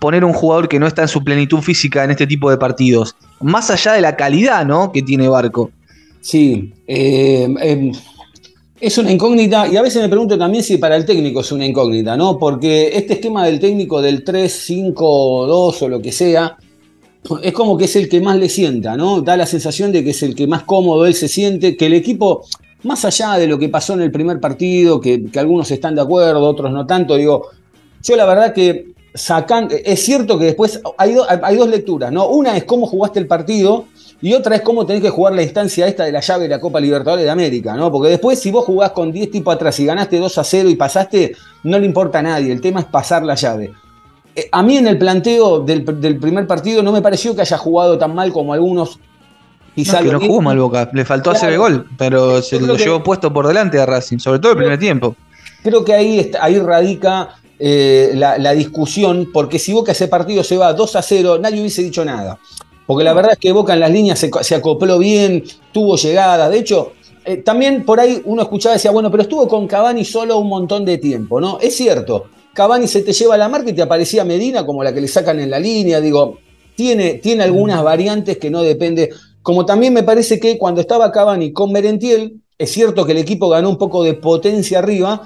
poner 0.00 0.24
un 0.24 0.32
jugador 0.32 0.68
que 0.68 0.80
no 0.80 0.86
está 0.88 1.02
en 1.02 1.08
su 1.08 1.22
plenitud 1.22 1.60
física 1.60 2.02
en 2.02 2.10
este 2.10 2.26
tipo 2.26 2.50
de 2.50 2.56
partidos. 2.56 3.14
Más 3.40 3.70
allá 3.70 3.92
de 3.92 4.00
la 4.00 4.16
calidad, 4.16 4.66
¿no? 4.66 4.90
Que 4.90 5.02
tiene 5.02 5.28
Barco. 5.28 5.70
Sí, 6.20 6.74
eh, 6.86 7.48
em, 7.60 7.92
es 8.80 8.96
una 8.98 9.10
incógnita 9.10 9.66
y 9.66 9.76
a 9.76 9.82
veces 9.82 10.02
me 10.02 10.08
pregunto 10.08 10.38
también 10.38 10.62
si 10.62 10.78
para 10.78 10.96
el 10.96 11.04
técnico 11.04 11.40
es 11.40 11.50
una 11.50 11.66
incógnita, 11.66 12.16
¿no? 12.16 12.38
Porque 12.38 12.90
este 12.94 13.14
esquema 13.14 13.44
del 13.44 13.58
técnico 13.58 14.00
del 14.00 14.22
3, 14.22 14.52
5, 14.52 15.46
2 15.46 15.82
o 15.82 15.88
lo 15.88 16.00
que 16.00 16.12
sea, 16.12 16.56
es 17.42 17.52
como 17.52 17.76
que 17.76 17.84
es 17.84 17.96
el 17.96 18.08
que 18.08 18.20
más 18.20 18.36
le 18.36 18.48
sienta, 18.48 18.96
¿no? 18.96 19.20
Da 19.20 19.36
la 19.36 19.46
sensación 19.46 19.92
de 19.92 20.04
que 20.04 20.10
es 20.10 20.22
el 20.22 20.34
que 20.34 20.46
más 20.46 20.62
cómodo 20.62 21.06
él 21.06 21.14
se 21.14 21.28
siente, 21.28 21.76
que 21.76 21.86
el 21.86 21.94
equipo, 21.94 22.44
más 22.84 23.04
allá 23.04 23.34
de 23.34 23.46
lo 23.46 23.58
que 23.58 23.68
pasó 23.68 23.94
en 23.94 24.02
el 24.02 24.10
primer 24.10 24.40
partido, 24.40 25.00
que, 25.00 25.24
algunos 25.36 25.70
están 25.70 25.94
de 25.94 26.02
acuerdo, 26.02 26.40
otros 26.40 26.70
no 26.72 26.86
tanto, 26.86 27.16
digo, 27.16 27.48
yo 28.02 28.16
la 28.16 28.24
verdad 28.24 28.52
que 28.52 28.92
sacan, 29.14 29.68
es 29.70 30.00
cierto 30.00 30.38
que 30.38 30.46
después 30.46 30.80
hay, 30.96 31.16
hay 31.42 31.56
dos 31.56 31.68
lecturas, 31.68 32.12
¿no? 32.12 32.28
Una 32.28 32.56
es 32.56 32.64
cómo 32.64 32.86
jugaste 32.86 33.18
el 33.18 33.26
partido 33.26 33.86
y 34.20 34.32
otra 34.34 34.56
es 34.56 34.62
cómo 34.62 34.84
tenés 34.84 35.02
que 35.02 35.10
jugar 35.10 35.34
la 35.34 35.42
instancia 35.42 35.86
esta 35.86 36.04
de 36.04 36.12
la 36.12 36.20
llave 36.20 36.44
de 36.44 36.48
la 36.48 36.60
Copa 36.60 36.80
Libertadores 36.80 37.24
de 37.24 37.30
América, 37.30 37.74
¿no? 37.74 37.90
Porque 37.92 38.08
después, 38.08 38.38
si 38.38 38.50
vos 38.50 38.64
jugás 38.64 38.90
con 38.90 39.12
10 39.12 39.30
tipos 39.30 39.54
atrás 39.54 39.78
y 39.78 39.86
ganaste 39.86 40.18
2 40.18 40.38
a 40.38 40.44
0 40.44 40.68
y 40.68 40.76
pasaste, 40.76 41.36
no 41.62 41.78
le 41.78 41.86
importa 41.86 42.18
a 42.18 42.22
nadie. 42.22 42.52
El 42.52 42.60
tema 42.60 42.80
es 42.80 42.86
pasar 42.86 43.22
la 43.22 43.36
llave. 43.36 43.72
Eh, 44.38 44.48
a 44.52 44.62
mí 44.62 44.76
en 44.76 44.86
el 44.86 44.98
planteo 44.98 45.60
del, 45.60 45.82
primer 45.84 46.46
partido 46.46 46.80
no 46.80 46.92
me 46.92 47.02
pareció 47.02 47.34
que 47.34 47.40
haya 47.40 47.58
jugado 47.58 47.98
tan 47.98 48.14
mal 48.14 48.32
como 48.32 48.52
algunos. 48.52 49.00
Quizá 49.74 50.00
no, 50.00 50.06
que 50.06 50.12
no 50.12 50.20
jugó 50.20 50.40
mal 50.42 50.58
Boca, 50.58 50.88
le 50.92 51.04
faltó 51.04 51.32
hacer 51.32 51.54
el 51.54 51.58
gol, 51.58 51.88
pero 51.98 52.40
se 52.40 52.60
lo 52.60 52.76
llevó 52.76 53.02
puesto 53.02 53.32
por 53.32 53.48
delante 53.48 53.80
a 53.80 53.86
Racing, 53.86 54.18
sobre 54.18 54.38
todo 54.38 54.52
el 54.52 54.58
primer 54.58 54.78
tiempo. 54.78 55.16
Creo 55.64 55.84
que 55.84 55.92
ahí, 55.92 56.30
ahí 56.40 56.60
radica 56.60 57.30
eh, 57.58 58.12
la, 58.14 58.52
discusión, 58.52 59.30
porque 59.32 59.58
si 59.58 59.72
Boca 59.72 59.90
ese 59.90 60.06
partido 60.06 60.44
se 60.44 60.56
va 60.56 60.72
2 60.72 60.96
a 60.96 61.02
0, 61.02 61.38
nadie 61.40 61.60
hubiese 61.60 61.82
dicho 61.82 62.04
nada. 62.04 62.38
Porque 62.86 63.02
la 63.02 63.14
verdad 63.14 63.32
es 63.32 63.38
que 63.38 63.50
Boca 63.50 63.74
en 63.74 63.80
las 63.80 63.90
líneas 63.90 64.24
se, 64.42 64.54
acopló 64.54 65.00
bien, 65.00 65.42
tuvo 65.72 65.96
llegada. 65.96 66.48
De 66.48 66.58
hecho, 66.58 66.92
eh, 67.24 67.38
también 67.38 67.84
por 67.84 67.98
ahí 67.98 68.22
uno 68.24 68.42
escuchaba 68.42 68.76
y 68.76 68.78
decía, 68.78 68.92
bueno, 68.92 69.10
pero 69.10 69.24
estuvo 69.24 69.48
con 69.48 69.66
Cavani 69.66 70.04
solo 70.04 70.38
un 70.38 70.48
montón 70.48 70.84
de 70.84 70.98
tiempo, 70.98 71.40
¿no? 71.40 71.58
Es 71.60 71.76
cierto, 71.76 72.26
Cavani 72.58 72.88
se 72.88 73.02
te 73.02 73.12
lleva 73.12 73.36
la 73.36 73.48
marca 73.48 73.70
y 73.70 73.72
te 73.72 73.82
aparecía 73.82 74.24
Medina 74.24 74.66
como 74.66 74.82
la 74.82 74.92
que 74.92 75.00
le 75.00 75.06
sacan 75.06 75.38
en 75.38 75.48
la 75.48 75.60
línea, 75.60 76.00
digo, 76.00 76.38
tiene, 76.74 77.14
tiene 77.14 77.44
algunas 77.44 77.84
variantes 77.84 78.36
que 78.38 78.50
no 78.50 78.64
depende. 78.64 79.10
Como 79.42 79.64
también 79.64 79.94
me 79.94 80.02
parece 80.02 80.40
que 80.40 80.58
cuando 80.58 80.80
estaba 80.80 81.12
Cavani 81.12 81.52
con 81.52 81.70
Merentiel, 81.70 82.40
es 82.58 82.72
cierto 82.72 83.06
que 83.06 83.12
el 83.12 83.18
equipo 83.18 83.48
ganó 83.48 83.70
un 83.70 83.78
poco 83.78 84.02
de 84.02 84.14
potencia 84.14 84.80
arriba, 84.80 85.22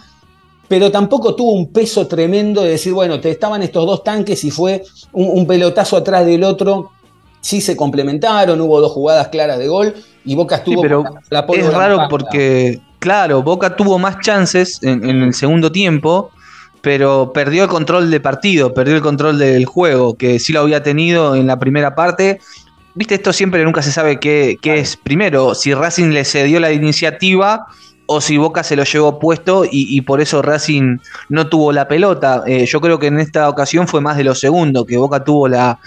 pero 0.69 0.93
tampoco 0.93 1.35
tuvo 1.35 1.53
un 1.53 1.73
peso 1.73 2.07
tremendo 2.07 2.65
de 2.65 2.73
decir, 2.73 2.93
bueno, 2.93 3.19
te 3.19 3.31
estaban 3.31 3.63
estos 3.63 3.87
dos 3.87 4.05
tanques 4.05 4.45
y 4.45 4.51
fue 4.51 4.83
un, 5.15 5.47
pelotazo 5.47 5.97
atrás 5.97 6.27
del 6.27 6.45
otro. 6.45 6.91
Sí 7.41 7.63
se 7.63 7.75
complementaron, 7.75 8.61
hubo 8.61 8.79
dos 8.79 8.93
jugadas 8.93 9.29
claras 9.29 9.59
de 9.59 9.69
gol 9.69 9.95
y 10.27 10.35
Boca 10.35 10.57
estuvo 10.57 10.83
pero 10.83 11.03
la, 11.31 11.47
Es 11.55 11.73
raro 11.73 12.09
porque, 12.11 12.79
claro, 12.99 13.43
Boca 13.43 13.75
tuvo 13.75 13.99
más 13.99 14.21
chances 14.21 14.83
en, 14.83 15.03
el 15.03 15.33
segundo 15.33 15.73
tiempo, 15.73 16.31
pero 16.83 17.33
perdió 17.33 17.63
el 17.63 17.69
control 17.71 18.11
del 18.11 18.21
partido, 18.21 18.75
perdió 18.75 18.97
el 18.97 19.01
control 19.01 19.39
del 19.39 19.65
juego, 19.65 20.15
que 20.17 20.39
sí 20.39 20.53
lo 20.53 20.61
había 20.61 20.83
tenido 20.83 21.35
en 21.35 21.47
la 21.47 21.59
primera 21.59 21.95
parte. 21.95 22.41
Viste, 22.95 23.15
esto 23.15 23.33
siempre 23.33 23.65
nunca 23.65 23.81
se 23.81 23.93
sabe 23.93 24.21
qué, 24.21 24.59
qué 24.61 24.79
es 24.79 24.97
primero, 24.97 25.55
si 25.55 25.73
Racing 25.73 26.11
le 26.11 26.25
cedió 26.25 26.61
la 26.61 26.73
iniciativa 26.73 27.67
o 28.15 28.21
si 28.21 28.37
Boca 28.37 28.63
se 28.63 28.77
lo 28.77 28.85
llevó 28.85 29.19
puesto 29.19 29.65
y, 29.71 30.01
por 30.03 30.21
eso 30.21 30.43
Racing 30.43 30.99
no 31.29 31.49
tuvo 31.49 31.73
la 31.73 31.89
pelota. 31.89 32.43
Eh, 32.47 32.67
yo 32.67 32.81
creo 32.81 32.99
que 32.99 33.07
en 33.07 33.19
esta 33.19 33.49
ocasión 33.49 33.89
fue 33.89 34.01
más 34.01 34.17
de 34.17 34.25
lo 34.25 34.35
segundo, 34.35 34.85
que 34.85 34.97
Boca 34.97 35.25
tuvo 35.25 35.49
la, 35.49 35.79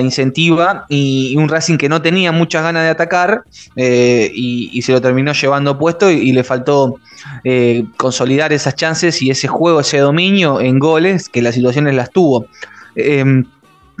incentiva 0.00 0.86
y, 0.88 1.34
un 1.36 1.48
Racing 1.48 1.76
que 1.76 1.88
no 1.88 2.02
tenía 2.02 2.32
muchas 2.32 2.62
ganas 2.62 2.84
de 2.84 2.90
atacar 2.90 3.44
eh, 3.74 4.30
y, 4.32 4.80
se 4.82 4.92
lo 4.92 5.00
terminó 5.00 5.32
llevando 5.32 5.78
puesto 5.78 6.10
y, 6.10 6.32
le 6.32 6.44
faltó 6.44 6.96
eh, 7.44 7.84
consolidar 7.96 8.52
esas 8.52 8.76
chances 8.76 9.20
y 9.22 9.30
ese 9.30 9.48
juego, 9.48 9.80
ese 9.80 9.98
dominio 9.98 10.60
en 10.60 10.78
goles, 10.78 11.28
que 11.28 11.42
las 11.42 11.54
situaciones 11.54 11.94
las 11.94 12.10
tuvo. 12.10 12.46
Em, 12.94 13.44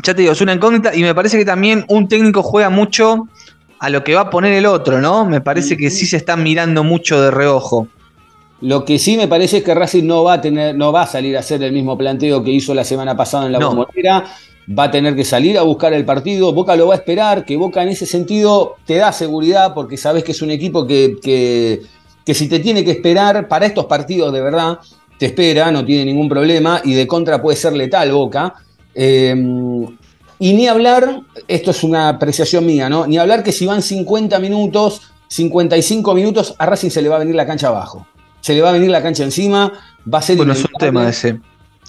ya 0.02 0.14
te 0.14 0.22
digo, 0.22 0.32
es 0.32 0.40
una 0.40 0.52
incógnita 0.52 0.94
y 0.94 1.02
me 1.02 1.14
parece 1.14 1.38
que 1.38 1.44
también 1.44 1.84
un 1.88 2.06
técnico 2.08 2.42
juega 2.42 2.70
mucho 2.70 3.28
a 3.78 3.90
lo 3.90 4.04
que 4.04 4.14
va 4.14 4.22
a 4.22 4.30
poner 4.30 4.52
el 4.52 4.66
otro, 4.66 5.00
¿no? 5.00 5.24
Me 5.24 5.40
parece 5.40 5.76
que 5.76 5.90
sí 5.90 6.06
se 6.06 6.16
están 6.16 6.42
mirando 6.42 6.84
mucho 6.84 7.20
de 7.20 7.30
reojo. 7.30 7.88
Lo 8.60 8.84
que 8.84 8.98
sí 8.98 9.16
me 9.16 9.28
parece 9.28 9.58
es 9.58 9.64
que 9.64 9.74
Racing 9.74 10.04
no 10.04 10.24
va 10.24 10.34
a 10.34 10.40
tener, 10.40 10.74
no 10.74 10.90
va 10.90 11.02
a 11.02 11.06
salir 11.06 11.36
a 11.36 11.40
hacer 11.40 11.62
el 11.62 11.72
mismo 11.72 11.98
planteo 11.98 12.42
que 12.42 12.50
hizo 12.50 12.72
la 12.74 12.84
semana 12.84 13.16
pasada 13.16 13.46
en 13.46 13.52
la 13.52 13.58
no. 13.58 13.86
Va 14.78 14.84
a 14.84 14.90
tener 14.90 15.14
que 15.14 15.24
salir 15.24 15.56
a 15.58 15.62
buscar 15.62 15.92
el 15.92 16.04
partido. 16.04 16.52
Boca 16.52 16.74
lo 16.74 16.88
va 16.88 16.94
a 16.94 16.96
esperar, 16.96 17.44
que 17.44 17.56
Boca 17.56 17.82
en 17.82 17.90
ese 17.90 18.04
sentido 18.04 18.76
te 18.84 18.96
da 18.96 19.12
seguridad 19.12 19.74
porque 19.74 19.96
sabes 19.96 20.24
que 20.24 20.32
es 20.32 20.42
un 20.42 20.50
equipo 20.50 20.86
que, 20.86 21.16
que, 21.22 22.34
si 22.34 22.48
te 22.48 22.58
tiene 22.58 22.84
que 22.84 22.90
esperar 22.90 23.46
para 23.46 23.66
estos 23.66 23.84
partidos 23.84 24.32
de 24.32 24.40
verdad, 24.40 24.78
te 25.18 25.26
espera, 25.26 25.70
no 25.70 25.84
tiene 25.84 26.06
ningún 26.06 26.28
problema 26.28 26.80
y 26.82 26.94
de 26.94 27.06
contra 27.06 27.40
puede 27.40 27.56
ser 27.56 27.74
letal 27.74 28.10
Boca. 28.10 28.54
Eh, 28.92 29.36
y 30.38 30.52
ni 30.52 30.68
hablar, 30.68 31.22
esto 31.48 31.70
es 31.70 31.82
una 31.82 32.08
apreciación 32.08 32.66
mía, 32.66 32.88
¿no? 32.88 33.06
Ni 33.06 33.18
hablar 33.18 33.42
que 33.42 33.52
si 33.52 33.66
van 33.66 33.82
50 33.82 34.38
minutos, 34.38 35.02
55 35.28 36.14
minutos, 36.14 36.54
a 36.58 36.66
Racing 36.66 36.90
se 36.90 37.02
le 37.02 37.08
va 37.08 37.16
a 37.16 37.18
venir 37.20 37.34
la 37.34 37.46
cancha 37.46 37.68
abajo. 37.68 38.06
Se 38.40 38.54
le 38.54 38.60
va 38.60 38.70
a 38.70 38.72
venir 38.72 38.90
la 38.90 39.02
cancha 39.02 39.24
encima, 39.24 39.72
va 40.12 40.18
a 40.18 40.22
ser... 40.22 40.36
Bueno, 40.36 40.52
es 40.52 40.60
un 40.60 40.72
tema 40.78 41.08
ese. 41.08 41.40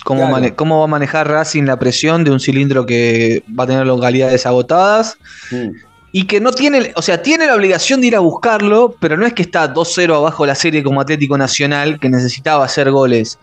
¿Cómo, 0.04 0.80
va 0.80 0.84
a 0.84 0.88
manejar 0.88 1.28
Racing 1.28 1.64
la 1.64 1.78
presión 1.78 2.24
de 2.24 2.32
un 2.32 2.40
cilindro 2.40 2.86
que 2.86 3.44
va 3.58 3.66
a 3.66 3.68
tener 3.68 3.86
localidades 3.86 4.46
agotadas? 4.46 5.18
Mm. 5.52 5.72
Y 6.14 6.24
que 6.26 6.40
no 6.40 6.52
tiene, 6.52 6.94
o 6.96 7.02
sea, 7.02 7.22
tiene 7.22 7.48
la 7.48 7.56
obligación 7.56 8.00
de 8.00 8.08
ir 8.08 8.16
a 8.16 8.20
buscarlo, 8.20 8.96
pero 9.00 9.18
no 9.18 9.26
es 9.26 9.34
que 9.34 9.42
está 9.42 9.74
2-0 9.74 10.16
abajo 10.16 10.46
la 10.46 10.56
serie 10.56 10.82
como 10.84 11.02
Atlético 11.02 11.38
Nacional, 11.38 12.00
que 12.00 12.10
necesitaba 12.10 12.64
hacer 12.64 12.90
goles. 12.92 13.38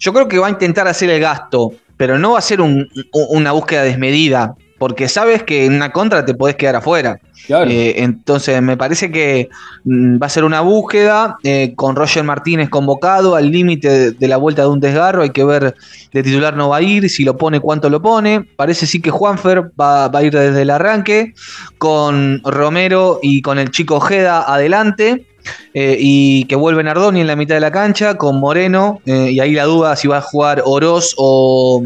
Yo 0.00 0.12
creo 0.12 0.26
que 0.26 0.38
va 0.38 0.48
a 0.48 0.50
intentar 0.50 0.88
hacer 0.88 1.08
el 1.10 1.20
gasto 1.20 1.72
pero 2.00 2.18
no 2.18 2.32
va 2.32 2.38
a 2.38 2.40
ser 2.40 2.62
una 2.62 3.52
búsqueda 3.52 3.82
desmedida, 3.82 4.54
porque 4.78 5.06
sabes 5.06 5.42
que 5.42 5.66
en 5.66 5.74
una 5.74 5.92
contra 5.92 6.24
te 6.24 6.32
podés 6.32 6.56
quedar 6.56 6.76
afuera. 6.76 7.20
Eh, 7.46 7.96
entonces 7.98 8.62
me 8.62 8.78
parece 8.78 9.10
que 9.10 9.50
mm, 9.84 10.16
va 10.16 10.24
a 10.24 10.30
ser 10.30 10.44
una 10.44 10.62
búsqueda 10.62 11.36
eh, 11.42 11.74
con 11.76 11.96
Roger 11.96 12.24
Martínez 12.24 12.70
convocado 12.70 13.36
al 13.36 13.50
límite 13.50 14.12
de, 14.12 14.28
la 14.28 14.38
vuelta 14.38 14.62
de 14.62 14.68
un 14.68 14.80
desgarro. 14.80 15.20
Hay 15.20 15.28
que 15.28 15.44
ver, 15.44 15.74
de 16.10 16.22
titular 16.22 16.56
no 16.56 16.70
va 16.70 16.78
a 16.78 16.82
ir, 16.82 17.10
si 17.10 17.22
lo 17.22 17.36
pone, 17.36 17.60
cuánto 17.60 17.90
lo 17.90 18.00
pone. 18.00 18.48
Parece 18.56 18.86
sí 18.86 19.02
que 19.02 19.10
Juanfer 19.10 19.70
va, 19.78 20.08
va 20.08 20.20
a 20.20 20.22
ir 20.22 20.32
desde 20.32 20.62
el 20.62 20.70
arranque, 20.70 21.34
con 21.76 22.40
Romero 22.44 23.20
y 23.22 23.42
con 23.42 23.58
el 23.58 23.70
chico 23.72 23.96
Ojeda 23.96 24.42
adelante. 24.50 25.26
Eh, 25.72 25.96
y 26.00 26.44
que 26.44 26.56
vuelve 26.56 26.82
Nardoni 26.82 27.20
en 27.20 27.28
la 27.28 27.36
mitad 27.36 27.54
de 27.54 27.60
la 27.60 27.70
cancha 27.70 28.16
con 28.16 28.40
Moreno, 28.40 29.00
eh, 29.06 29.30
y 29.30 29.40
ahí 29.40 29.52
la 29.52 29.64
duda 29.64 29.94
si 29.94 30.08
va 30.08 30.18
a 30.18 30.20
jugar 30.20 30.62
Oroz 30.64 31.14
o, 31.16 31.82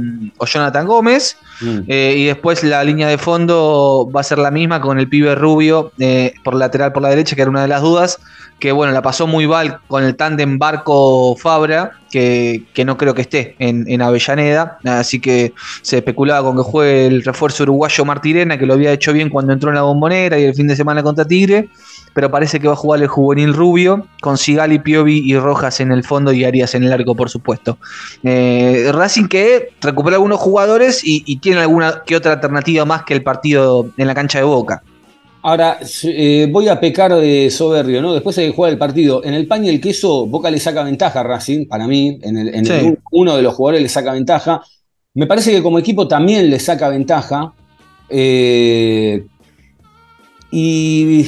Jonathan 0.47 0.87
Gómez. 0.87 1.37
Mm. 1.61 1.81
Eh, 1.87 2.15
y 2.17 2.25
después 2.25 2.65
la 2.65 2.83
línea 2.83 3.09
de 3.09 3.19
fondo 3.19 4.11
va 4.15 4.21
a 4.21 4.25
ser 4.25 4.39
la 4.39 4.51
misma 4.51 4.81
con 4.81 4.99
el 4.99 5.09
pibe 5.09 5.35
rubio 5.35 5.93
por 6.43 6.55
lateral 6.55 6.93
por 6.93 7.03
la 7.03 7.11
derecha, 7.11 7.37
que 7.37 7.43
era 7.43 7.51
una 7.51 7.63
de 7.63 7.69
las 7.69 7.83
dudas. 7.83 8.21
Que 8.59 8.73
bueno, 8.73 8.93
la 8.93 9.03
pasó 9.03 9.27
muy 9.27 9.47
mal 9.47 9.81
con 9.89 10.05
el 10.05 10.17
tándem 10.17 10.59
Barco 10.59 11.37
Fabra, 11.37 11.93
que, 12.11 12.65
no 12.87 12.97
creo 12.97 13.13
que 13.13 13.23
esté 13.23 13.57
en, 13.59 13.85
en, 13.89 14.01
Avellaneda. 14.01 14.79
Así 14.85 15.21
que 15.21 15.53
se 15.83 15.99
especulaba 15.99 16.47
con 16.47 16.57
que 16.57 16.63
juegue 16.63 17.07
el 17.07 17.25
refuerzo 17.25 17.65
uruguayo 17.65 18.05
Martirena, 18.05 18.57
que 18.57 18.65
lo 18.65 18.75
había 18.75 18.93
hecho 18.93 19.13
bien 19.13 19.29
cuando 19.29 19.53
entró 19.53 19.71
en 19.71 19.75
la 19.75 19.83
bombonera 19.83 20.39
y 20.39 20.45
el 20.45 20.55
fin 20.55 20.69
de 20.69 20.77
semana 20.77 21.03
contra 21.03 21.25
Tigre 21.25 21.69
pero 22.15 22.31
parece 22.31 22.61
que 22.61 22.69
va 22.69 22.75
a 22.75 22.77
jugar 22.77 23.03
el 23.03 23.09
juvenil 23.09 23.53
rubio, 23.53 24.07
con 24.23 24.39
Sigali, 24.39 24.79
Piovi 24.79 25.21
y 25.25 25.37
Rojas 25.37 25.81
en 25.81 25.91
el 25.91 26.05
fondo 26.05 26.33
y 26.33 26.45
Arias 26.45 26.75
en 26.75 26.85
el 26.85 26.93
arco, 26.93 27.15
por 27.17 27.29
supuesto. 27.29 27.77
Eh, 28.23 28.91
Racing 28.93 29.27
que 29.27 29.71
recupera 29.81 30.17
algunos 30.17 30.39
jugadores 30.39 31.03
y, 31.05 31.35
tiene 31.39 31.61
alguna 31.61 32.03
que 32.07 32.15
otra 32.15 32.35
alternativa 32.35 32.85
más 32.85 33.03
que 33.03 33.13
el 33.13 33.23
partido 33.23 33.91
en 33.97 34.07
la 34.07 34.15
cancha 34.15 34.39
de 34.39 34.45
Boca. 34.45 34.83
Ahora, 35.43 35.79
eh, 36.05 36.49
voy 36.51 36.69
a 36.69 36.81
pecar 36.81 37.15
de 37.17 37.51
soberbio, 37.51 38.01
¿no? 38.01 38.15
Después 38.15 38.37
de 38.37 38.51
jugar 38.51 38.73
el 38.73 38.79
partido, 38.79 39.23
en 39.25 39.35
el 39.35 39.47
pan 39.47 39.65
y 39.65 39.69
el 39.69 39.81
queso, 39.81 40.25
Boca 40.27 40.51
le 40.51 40.61
saca 40.61 40.85
ventaja 40.85 41.21
a 41.21 41.23
Racing, 41.25 41.67
para 41.67 41.87
mí, 41.87 42.19
en, 42.23 42.39
el, 42.39 42.99
uno 43.11 43.37
de 43.37 43.43
los 43.43 43.53
jugadores 43.53 43.83
le 43.83 43.89
saca 43.89 44.13
ventaja. 44.13 44.63
Me 45.13 45.27
parece 45.27 45.51
que 45.51 45.63
como 45.63 45.79
equipo 45.79 46.09
también 46.09 46.49
le 46.49 46.59
saca 46.61 46.89
ventaja. 46.89 47.53
Eh, 48.09 49.27
y 50.51 51.27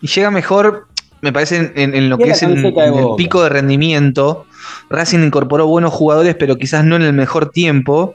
y 0.00 0.06
llega 0.08 0.30
mejor, 0.30 0.86
me 1.20 1.32
parece, 1.32 1.72
en, 1.74 2.08
lo 2.08 2.18
que 2.18 2.30
es 2.30 2.42
el, 2.42 2.64
el 2.64 3.06
pico 3.16 3.42
de 3.42 3.48
rendimiento. 3.48 4.46
Racing 4.90 5.20
incorporó 5.20 5.66
buenos 5.66 5.92
jugadores, 5.92 6.34
pero 6.38 6.56
quizás 6.56 6.84
no 6.84 6.96
en 6.96 7.02
el 7.02 7.12
mejor 7.12 7.50
tiempo. 7.50 8.14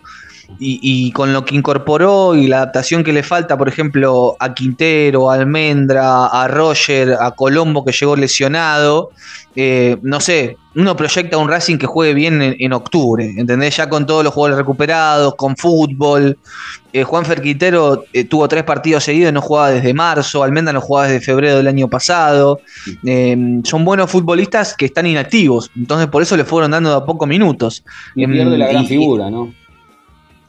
Y, 0.59 1.11
con 1.11 1.33
lo 1.33 1.45
que 1.45 1.55
incorporó 1.55 2.35
y 2.35 2.47
la 2.47 2.57
adaptación 2.57 3.03
que 3.03 3.13
le 3.13 3.23
falta, 3.23 3.57
por 3.57 3.67
ejemplo, 3.67 4.35
a 4.39 4.53
Quintero, 4.53 5.31
a 5.31 5.35
Almendra, 5.35 6.27
a 6.27 6.47
Roger, 6.47 7.15
a 7.19 7.31
Colombo 7.31 7.83
que 7.83 7.91
llegó 7.91 8.15
lesionado, 8.15 9.11
eh, 9.55 9.97
no 10.01 10.21
sé, 10.21 10.57
uno 10.75 10.95
proyecta 10.95 11.37
un 11.37 11.49
Racing 11.49 11.77
que 11.77 11.85
juegue 11.85 12.13
bien 12.13 12.55
en, 12.57 12.73
octubre, 12.73 13.33
¿entendés? 13.37 13.75
Ya 13.75 13.89
con 13.89 14.05
todos 14.05 14.23
los 14.23 14.33
jugadores 14.33 14.57
recuperados, 14.57 15.35
con 15.35 15.57
fútbol. 15.57 16.37
Eh, 16.93 17.03
Juan 17.03 17.25
Ferquitero 17.25 18.05
eh, 18.13 18.23
tuvo 18.23 18.47
tres 18.47 18.63
partidos 18.63 19.03
seguidos, 19.03 19.33
no 19.33 19.41
jugaba 19.41 19.71
desde 19.71 19.93
marzo, 19.93 20.43
Almendra 20.43 20.71
no 20.71 20.79
jugaba 20.79 21.07
desde 21.07 21.25
febrero 21.25 21.57
del 21.57 21.67
año 21.67 21.89
pasado. 21.89 22.61
son 23.63 23.85
buenos 23.85 24.09
futbolistas 24.09 24.75
que 24.75 24.85
están 24.85 25.05
inactivos, 25.05 25.69
entonces 25.75 26.07
por 26.07 26.21
eso 26.21 26.37
le 26.37 26.45
fueron 26.45 26.71
dando 26.71 26.89
de 26.91 26.95
a 26.95 27.05
poco 27.05 27.25
minutos. 27.25 27.83
Y 28.15 28.25
pierde 28.27 28.57
la 28.57 28.67
gran 28.67 28.85
figura, 28.85 29.29
¿no? 29.29 29.53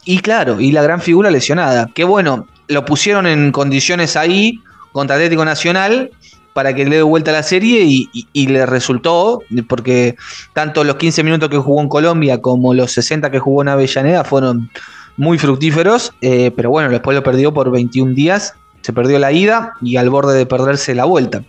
Y 0.05 0.19
claro, 0.19 0.59
y 0.59 0.71
la 0.71 0.83
gran 0.83 1.01
figura 1.01 1.31
lesionada. 1.31 1.89
Que 1.93 2.03
bueno, 2.03 2.47
lo 2.67 2.85
pusieron 2.85 3.27
en 3.27 3.51
condiciones 3.51 4.15
ahí 4.15 4.59
contra 4.91 5.15
Atlético 5.15 5.45
Nacional 5.45 6.11
para 6.53 6.73
que 6.75 6.85
le 6.85 6.97
dé 6.97 7.01
vuelta 7.01 7.31
a 7.31 7.33
la 7.33 7.43
serie 7.43 7.83
y, 7.83 8.47
le 8.47 8.65
resultó, 8.65 9.41
porque 9.67 10.15
tanto 10.53 10.83
los 10.83 10.97
15 10.97 11.23
minutos 11.23 11.49
que 11.49 11.57
jugó 11.57 11.81
en 11.81 11.89
Colombia 11.89 12.41
como 12.41 12.73
los 12.75 12.91
60 12.91 13.31
que 13.31 13.39
jugó 13.39 13.63
en 13.63 13.69
Avellaneda 13.69 14.23
fueron 14.23 14.69
muy 15.17 15.39
fructíferos, 15.39 16.13
eh, 16.21 16.51
pero 16.55 16.69
bueno, 16.69 16.89
después 16.89 17.15
lo 17.15 17.23
perdió 17.23 17.53
por 17.53 17.71
21 17.71 18.13
días, 18.13 18.53
se 18.81 18.93
perdió 18.93 19.17
la 19.17 19.31
ida 19.31 19.73
y 19.81 19.97
al 19.97 20.09
borde 20.11 20.37
de 20.37 20.45
perderse 20.45 20.93
la 20.93 21.05
vuelta. 21.05 21.43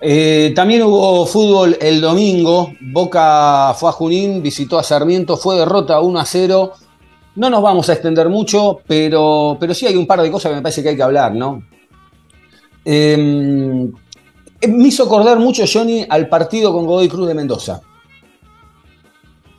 Eh, 0.00 0.52
también 0.54 0.82
hubo 0.82 1.26
fútbol 1.26 1.76
el 1.80 2.00
domingo, 2.00 2.72
Boca 2.80 3.74
fue 3.78 3.90
a 3.90 3.92
Junín, 3.92 4.42
visitó 4.42 4.78
a 4.78 4.84
Sarmiento, 4.84 5.36
fue 5.36 5.56
derrota 5.56 6.00
1 6.00 6.18
a 6.18 6.24
0 6.24 6.72
no 7.38 7.48
nos 7.48 7.62
vamos 7.62 7.88
a 7.88 7.92
extender 7.92 8.28
mucho, 8.28 8.80
pero, 8.86 9.56
pero 9.58 9.72
sí 9.72 9.86
hay 9.86 9.96
un 9.96 10.06
par 10.06 10.20
de 10.20 10.30
cosas 10.30 10.50
que 10.50 10.56
me 10.56 10.62
parece 10.62 10.82
que 10.82 10.90
hay 10.90 10.96
que 10.96 11.02
hablar, 11.02 11.34
¿no? 11.34 11.62
Em, 12.84 13.92
me 14.66 14.88
hizo 14.88 15.04
acordar 15.04 15.38
mucho, 15.38 15.64
Johnny, 15.72 16.04
al 16.08 16.28
partido 16.28 16.72
con 16.72 16.86
Godoy 16.86 17.08
Cruz 17.08 17.28
de 17.28 17.34
Mendoza. 17.34 17.80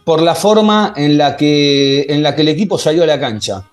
por 0.03 0.23
la 0.23 0.33
forma 0.33 0.93
en 0.95 1.19
la, 1.19 1.37
que, 1.37 2.07
en 2.09 2.23
la 2.23 2.35
que 2.35 2.41
el 2.41 2.47
equipo 2.47 2.79
salió 2.79 3.03
a 3.03 3.05
la 3.05 3.19
cancha. 3.19 3.63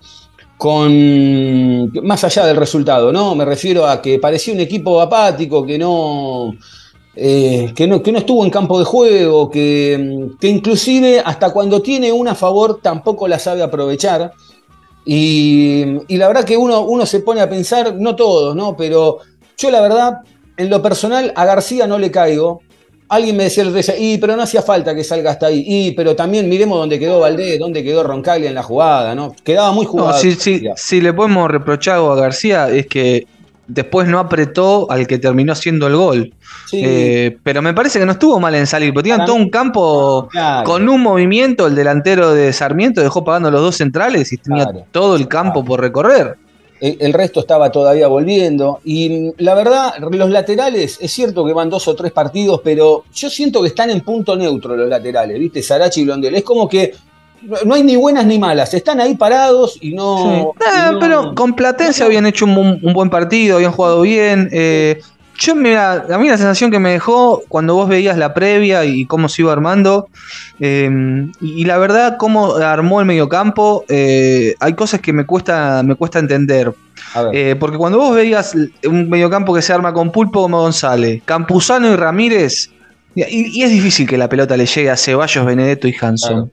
Con, 0.55 1.91
más 2.03 2.23
allá 2.23 2.45
del 2.45 2.57
resultado, 2.57 3.11
¿no? 3.11 3.33
Me 3.33 3.43
refiero 3.43 3.87
a 3.87 4.01
que 4.01 4.19
parecía 4.19 4.53
un 4.53 4.59
equipo 4.59 5.01
apático, 5.01 5.65
que 5.65 5.79
no, 5.79 6.53
eh, 7.19 7.73
que, 7.75 7.87
no, 7.87 8.03
que 8.03 8.11
no 8.11 8.19
estuvo 8.19 8.45
en 8.45 8.51
campo 8.51 8.77
de 8.77 8.85
juego, 8.85 9.49
que, 9.49 10.29
que, 10.39 10.47
inclusive 10.47 11.19
hasta 11.25 11.49
cuando 11.49 11.81
tiene 11.81 12.11
una 12.11 12.31
a 12.33 12.35
favor 12.35 12.79
tampoco 12.79 13.27
la 13.27 13.39
sabe 13.39 13.63
aprovechar. 13.63 14.33
Y, 15.03 15.83
y, 16.07 16.17
la 16.17 16.27
verdad 16.27 16.43
que 16.43 16.55
uno, 16.55 16.81
uno 16.81 17.07
se 17.07 17.21
pone 17.21 17.41
a 17.41 17.49
pensar, 17.49 17.95
no 17.95 18.15
todos, 18.15 18.55
¿no? 18.55 18.77
Pero 18.77 19.17
yo 19.57 19.71
la 19.71 19.81
verdad, 19.81 20.19
en 20.57 20.69
lo 20.69 20.79
personal, 20.83 21.33
a 21.35 21.45
García 21.45 21.87
no 21.87 21.97
le 21.97 22.11
caigo. 22.11 22.61
Alguien 23.09 23.35
me 23.35 23.45
decía 23.45 23.63
el 23.63 23.69
otro 23.69 23.93
y 23.97 24.17
pero 24.19 24.35
no 24.35 24.43
hacía 24.43 24.61
falta 24.61 24.93
que 24.93 25.03
salga 25.03 25.31
hasta 25.31 25.47
ahí. 25.47 25.63
Y 25.65 25.91
pero 25.93 26.15
también 26.15 26.47
miremos 26.47 26.77
dónde 26.77 26.99
quedó 26.99 27.21
Valdés, 27.21 27.57
dónde 27.57 27.83
quedó 27.83 28.03
Roncaglia 28.03 28.49
en 28.49 28.55
la 28.55 28.63
jugada, 28.63 29.15
¿no? 29.15 29.33
Quedaba 29.43 29.71
muy 29.71 29.87
jugado. 29.87 30.21
No, 30.21 30.75
si, 30.75 31.01
le 31.01 31.13
podemos 31.13 31.49
reprochar 31.49 31.95
algo 31.95 32.11
a 32.11 32.15
García 32.15 32.69
es 32.69 32.85
que 32.85 33.25
después 33.67 34.07
no 34.07 34.19
apretó 34.19 34.89
al 34.89 35.07
que 35.07 35.17
terminó 35.17 35.55
siendo 35.55 35.87
el 35.87 35.95
gol. 35.95 36.33
Eh, 36.71 37.37
pero 37.43 37.61
me 37.61 37.73
parece 37.73 37.99
que 37.99 38.05
no 38.05 38.13
estuvo 38.13 38.39
mal 38.39 38.55
en 38.55 38.67
salir, 38.67 38.93
porque 38.93 39.09
tenían 39.09 39.25
todo 39.25 39.35
un 39.35 39.49
campo 39.49 40.29
con 40.63 40.87
un 40.87 41.01
movimiento, 41.01 41.67
el 41.67 41.75
delantero 41.75 42.33
de 42.33 42.53
Sarmiento 42.53 43.01
dejó 43.01 43.23
pagando 43.23 43.51
los 43.51 43.61
dos 43.61 43.77
centrales 43.77 44.31
y 44.33 44.37
tenía 44.37 44.67
todo 44.91 45.15
el 45.15 45.27
campo 45.27 45.63
por 45.63 45.81
recorrer 45.81 46.37
el 46.79 47.13
resto 47.13 47.39
estaba 47.39 47.71
todavía 47.71 48.07
volviendo. 48.07 48.79
Y 48.83 49.31
la 49.37 49.55
verdad, 49.55 49.93
los 49.99 50.29
laterales, 50.29 50.97
es 51.01 51.11
cierto 51.11 51.45
que 51.45 51.53
van 51.53 51.69
dos 51.69 51.87
o 51.87 51.95
tres 51.95 52.11
partidos, 52.11 52.61
pero 52.63 53.05
yo 53.13 53.29
siento 53.29 53.61
que 53.61 53.69
están 53.69 53.89
en 53.89 54.01
punto 54.01 54.35
neutro 54.35 54.75
los 54.75 54.89
laterales, 54.89 55.39
¿viste? 55.39 55.63
Sarachi 55.63 56.01
y 56.01 56.05
Blondel. 56.05 56.35
Es 56.35 56.43
como 56.43 56.67
que 56.67 56.93
no 57.65 57.75
hay 57.75 57.83
ni 57.83 57.95
buenas 57.95 58.25
ni 58.25 58.39
malas, 58.39 58.73
están 58.73 58.99
ahí 58.99 59.15
parados 59.15 59.77
y 59.81 59.93
no. 59.93 60.53
Ah, 60.65 60.93
pero 60.99 61.33
con 61.35 61.53
Platense 61.53 62.03
habían 62.03 62.25
hecho 62.25 62.45
un, 62.45 62.79
buen 62.93 63.09
partido, 63.09 63.57
habían 63.57 63.71
jugado 63.71 64.01
bien. 64.01 64.49
Eh, 64.51 65.01
yo, 65.37 65.55
mira, 65.55 66.05
a 66.09 66.17
mí 66.17 66.27
la 66.27 66.37
sensación 66.37 66.71
que 66.71 66.79
me 66.79 66.91
dejó 66.91 67.43
cuando 67.47 67.75
vos 67.75 67.87
veías 67.87 68.17
la 68.17 68.33
previa 68.33 68.85
y 68.85 69.05
cómo 69.05 69.29
se 69.29 69.43
iba 69.43 69.53
armando, 69.53 70.09
eh, 70.59 70.89
y, 71.41 71.65
la 71.65 71.77
verdad, 71.77 72.17
cómo 72.17 72.55
armó 72.55 72.99
el 72.99 73.05
mediocampo, 73.05 73.85
eh, 73.87 74.55
hay 74.59 74.73
cosas 74.73 74.99
que 74.99 75.13
me 75.13 75.25
cuesta, 75.25 75.83
me 75.83 75.95
cuesta 75.95 76.19
entender. 76.19 76.73
Eh, 77.33 77.55
porque 77.59 77.77
cuando 77.77 77.99
vos 77.99 78.15
veías 78.15 78.53
un 78.83 79.09
mediocampo 79.09 79.53
que 79.53 79.61
se 79.61 79.73
arma 79.73 79.93
con 79.93 80.11
Pulpo 80.11 80.41
como 80.41 80.61
González, 80.61 81.21
Campuzano 81.23 81.91
y 81.91 81.95
Ramírez, 81.95 82.71
y, 83.15 83.63
es 83.63 83.71
difícil 83.71 84.07
que 84.07 84.17
la 84.17 84.29
pelota 84.29 84.57
le 84.57 84.65
llegue 84.65 84.89
a 84.89 84.97
Ceballos, 84.97 85.45
Benedetto 85.45 85.87
y 85.87 85.95
Hanson. 85.99 86.51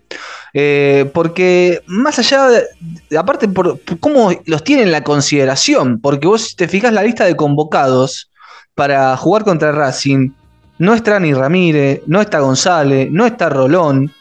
Porque 1.12 1.82
más 1.86 2.18
allá, 2.18 2.48
de, 2.48 3.18
aparte 3.18 3.48
por, 3.48 3.80
cómo 4.00 4.30
los 4.46 4.62
tienen 4.62 4.86
en 4.86 4.92
la 4.92 5.02
consideración, 5.02 6.00
porque 6.00 6.26
vos 6.26 6.54
te 6.56 6.68
fijas 6.68 6.92
la 6.92 7.02
lista 7.02 7.24
de 7.24 7.36
convocados, 7.36 8.30
para 8.74 9.16
jugar 9.16 9.44
contra 9.44 9.72
Racing, 9.72 10.30
no 10.78 10.94
está 10.94 11.20
ni 11.20 11.32
Ramírez, 11.32 12.02
no 12.06 12.20
está 12.20 12.40
González, 12.40 13.08
no 13.10 13.26
está 13.26 13.48
Rolón, 13.48 14.12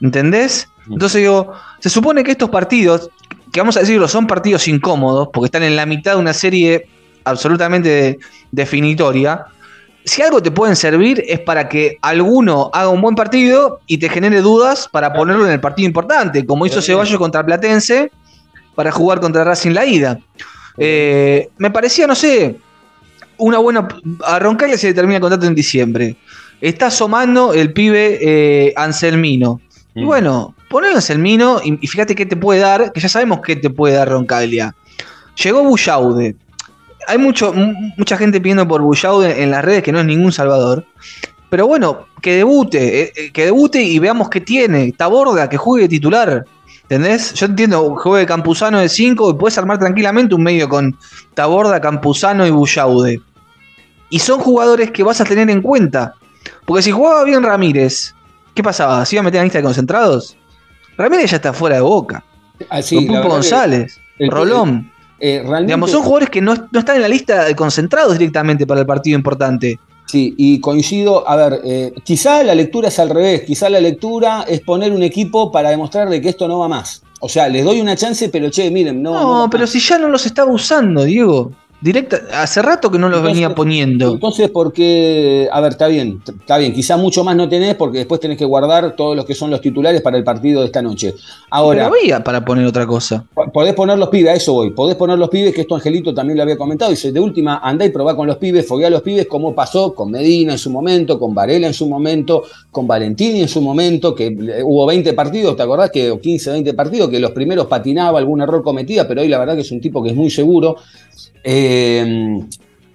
¿entendés? 0.00 0.68
Entonces 0.90 1.20
digo, 1.20 1.52
se 1.80 1.90
supone 1.90 2.24
que 2.24 2.32
estos 2.32 2.48
partidos, 2.48 3.10
que 3.52 3.60
vamos 3.60 3.76
a 3.76 3.80
decirlo, 3.80 4.08
son 4.08 4.26
partidos 4.26 4.66
incómodos, 4.68 5.28
porque 5.32 5.46
están 5.46 5.62
en 5.62 5.76
la 5.76 5.86
mitad 5.86 6.12
de 6.12 6.18
una 6.18 6.32
serie 6.32 6.88
absolutamente 7.24 8.18
definitoria. 8.50 9.46
Si 10.04 10.22
algo 10.22 10.42
te 10.42 10.50
pueden 10.50 10.74
servir 10.74 11.22
es 11.26 11.40
para 11.40 11.68
que 11.68 11.98
alguno 12.00 12.70
haga 12.72 12.88
un 12.88 13.00
buen 13.00 13.14
partido 13.14 13.80
y 13.86 13.98
te 13.98 14.08
genere 14.08 14.40
dudas 14.40 14.88
para 14.90 15.12
ponerlo 15.12 15.46
en 15.46 15.52
el 15.52 15.60
partido 15.60 15.86
importante, 15.86 16.46
como 16.46 16.64
hizo 16.64 16.80
Ceballos 16.80 17.18
contra 17.18 17.44
Platense 17.44 18.10
para 18.74 18.90
jugar 18.90 19.20
contra 19.20 19.44
Racing 19.44 19.72
la 19.72 19.84
ida. 19.84 20.18
Eh, 20.78 21.48
me 21.58 21.70
parecía, 21.70 22.06
no 22.06 22.14
sé, 22.14 22.56
una 23.36 23.58
buena. 23.58 23.88
A 24.24 24.38
Roncaglia 24.38 24.78
se 24.78 24.88
le 24.88 24.94
termina 24.94 25.16
el 25.16 25.20
contrato 25.20 25.46
en 25.46 25.54
diciembre. 25.54 26.16
Está 26.60 26.86
asomando 26.86 27.52
el 27.52 27.72
pibe 27.72 28.18
eh, 28.20 28.72
Anselmino. 28.76 29.60
Y 29.94 30.02
mm. 30.02 30.06
bueno, 30.06 30.54
ponelo 30.70 30.96
Anselmino 30.96 31.60
y, 31.62 31.86
fíjate 31.86 32.14
qué 32.14 32.26
te 32.26 32.36
puede 32.36 32.60
dar, 32.60 32.92
que 32.92 33.00
ya 33.00 33.08
sabemos 33.08 33.40
qué 33.44 33.56
te 33.56 33.70
puede 33.70 33.94
dar 33.94 34.08
Roncaglia. 34.08 34.74
Llegó 35.42 35.62
Bullaude. 35.64 36.36
Hay 37.08 37.18
mucho, 37.18 37.54
mucha 37.96 38.18
gente 38.18 38.40
pidiendo 38.40 38.68
por 38.68 38.82
Bullaude 38.82 39.42
en 39.42 39.50
las 39.50 39.64
redes 39.64 39.82
que 39.82 39.92
no 39.92 40.00
es 40.00 40.04
ningún 40.04 40.30
salvador. 40.30 40.84
Pero 41.48 41.66
bueno, 41.66 42.06
que 42.20 42.36
debute, 42.36 43.02
eh, 43.02 43.12
eh, 43.16 43.32
que 43.32 43.46
debute 43.46 43.82
y 43.82 43.98
veamos 43.98 44.28
qué 44.28 44.42
tiene. 44.42 44.92
Taborda, 44.92 45.48
que 45.48 45.56
juegue 45.56 45.88
titular. 45.88 46.44
¿Entendés? 46.82 47.32
Yo 47.34 47.46
entiendo, 47.46 47.96
juegue 47.96 48.26
Campuzano 48.26 48.78
de 48.78 48.88
5 48.88 49.30
y 49.30 49.34
puedes 49.34 49.56
armar 49.56 49.78
tranquilamente 49.78 50.34
un 50.34 50.42
medio 50.42 50.68
con 50.68 50.98
Taborda, 51.34 51.80
Campuzano 51.80 52.46
y 52.46 52.50
Bullaude. 52.50 53.20
Y 54.10 54.18
son 54.18 54.40
jugadores 54.40 54.90
que 54.90 55.02
vas 55.02 55.20
a 55.20 55.24
tener 55.24 55.48
en 55.50 55.62
cuenta. 55.62 56.14
Porque 56.66 56.82
si 56.82 56.90
jugaba 56.90 57.24
bien 57.24 57.42
Ramírez, 57.42 58.14
¿qué 58.54 58.62
pasaba? 58.62 59.04
¿Se 59.06 59.16
iba 59.16 59.20
a 59.20 59.24
meter 59.24 59.38
en 59.38 59.40
la 59.40 59.44
lista 59.44 59.58
de 59.58 59.64
concentrados? 59.64 60.36
Ramírez 60.98 61.30
ya 61.30 61.36
está 61.36 61.52
fuera 61.54 61.76
de 61.76 61.82
boca. 61.82 62.22
Ah, 62.68 62.80
González, 63.22 63.98
Rolón. 64.18 64.90
Eh, 65.20 65.44
Digamos, 65.62 65.90
son 65.90 66.02
jugadores 66.02 66.30
que 66.30 66.40
no, 66.40 66.52
están 66.52 66.96
en 66.96 67.02
la 67.02 67.08
lista 67.08 67.44
de 67.44 67.56
concentrados 67.56 68.18
directamente 68.18 68.66
para 68.66 68.80
el 68.80 68.86
partido 68.86 69.16
importante. 69.16 69.78
Sí, 70.06 70.34
y 70.38 70.58
coincido, 70.60 71.28
a 71.28 71.36
ver, 71.36 71.60
eh, 71.64 71.92
quizá 72.02 72.42
la 72.42 72.54
lectura 72.54 72.88
es 72.88 72.98
al 72.98 73.10
revés, 73.10 73.42
quizá 73.42 73.68
la 73.68 73.80
lectura 73.80 74.44
es 74.48 74.60
poner 74.60 74.92
un 74.92 75.02
equipo 75.02 75.52
para 75.52 75.68
demostrarle 75.68 76.20
que 76.22 76.30
esto 76.30 76.48
no 76.48 76.60
va 76.60 76.68
más. 76.68 77.02
O 77.20 77.28
sea, 77.28 77.48
les 77.48 77.64
doy 77.64 77.80
una 77.80 77.94
chance, 77.96 78.28
pero 78.30 78.50
che, 78.50 78.70
miren, 78.70 79.02
no. 79.02 79.12
No, 79.42 79.50
pero 79.50 79.66
si 79.66 79.80
ya 79.80 79.98
no 79.98 80.08
los 80.08 80.24
estaba 80.24 80.50
usando, 80.50 81.04
Diego. 81.04 81.52
Directa, 81.80 82.20
hace 82.32 82.60
rato 82.60 82.90
que 82.90 82.98
no 82.98 83.08
los 83.08 83.22
venía 83.22 83.54
poniendo. 83.54 84.14
Entonces, 84.14 84.50
¿por 84.50 84.72
qué? 84.72 85.48
A 85.52 85.60
ver, 85.60 85.72
está 85.72 85.86
bien, 85.86 86.20
está 86.26 86.58
bien. 86.58 86.72
Quizá 86.72 86.96
mucho 86.96 87.22
más 87.22 87.36
no 87.36 87.48
tenés 87.48 87.76
porque 87.76 87.98
después 87.98 88.20
tenés 88.20 88.36
que 88.36 88.44
guardar 88.44 88.96
todos 88.96 89.14
los 89.14 89.24
que 89.24 89.36
son 89.36 89.48
los 89.48 89.60
titulares 89.60 90.02
para 90.02 90.16
el 90.16 90.24
partido 90.24 90.60
de 90.60 90.66
esta 90.66 90.82
noche. 90.82 91.14
Ahora. 91.50 91.84
Pero 91.84 91.94
había 91.94 92.24
para 92.24 92.44
poner 92.44 92.66
otra 92.66 92.84
cosa. 92.84 93.24
Podés 93.52 93.74
poner 93.74 93.96
los 93.96 94.08
pibes, 94.08 94.32
a 94.32 94.34
eso 94.34 94.54
voy. 94.54 94.70
Podés 94.70 94.96
poner 94.96 95.20
los 95.20 95.28
pibes, 95.28 95.54
que 95.54 95.60
esto 95.60 95.76
Angelito 95.76 96.12
también 96.12 96.38
lo 96.38 96.42
había 96.42 96.56
comentado. 96.58 96.90
Dice, 96.90 97.12
de 97.12 97.20
última, 97.20 97.58
andá 97.58 97.84
y 97.84 97.90
probá 97.90 98.16
con 98.16 98.26
los 98.26 98.38
pibes, 98.38 98.66
foguea 98.66 98.88
a 98.88 98.90
los 98.90 99.02
pibes, 99.02 99.28
como 99.28 99.54
pasó 99.54 99.94
con 99.94 100.10
Medina 100.10 100.54
en 100.54 100.58
su 100.58 100.70
momento, 100.70 101.16
con 101.16 101.32
Varela 101.32 101.68
en 101.68 101.74
su 101.74 101.88
momento, 101.88 102.42
con 102.72 102.88
Valentini 102.88 103.42
en 103.42 103.48
su 103.48 103.60
momento, 103.60 104.16
que 104.16 104.36
hubo 104.64 104.84
20 104.84 105.12
partidos, 105.12 105.54
¿te 105.54 105.62
acordás? 105.62 105.92
Que, 105.92 106.10
o 106.10 106.20
15, 106.20 106.50
20 106.50 106.74
partidos, 106.74 107.08
que 107.08 107.20
los 107.20 107.30
primeros 107.30 107.66
patinaba, 107.66 108.18
algún 108.18 108.40
error 108.40 108.64
cometía, 108.64 109.06
pero 109.06 109.20
hoy 109.20 109.28
la 109.28 109.38
verdad 109.38 109.54
que 109.54 109.60
es 109.60 109.70
un 109.70 109.80
tipo 109.80 110.02
que 110.02 110.10
es 110.10 110.16
muy 110.16 110.28
seguro. 110.28 110.74
Eh, 111.44 111.67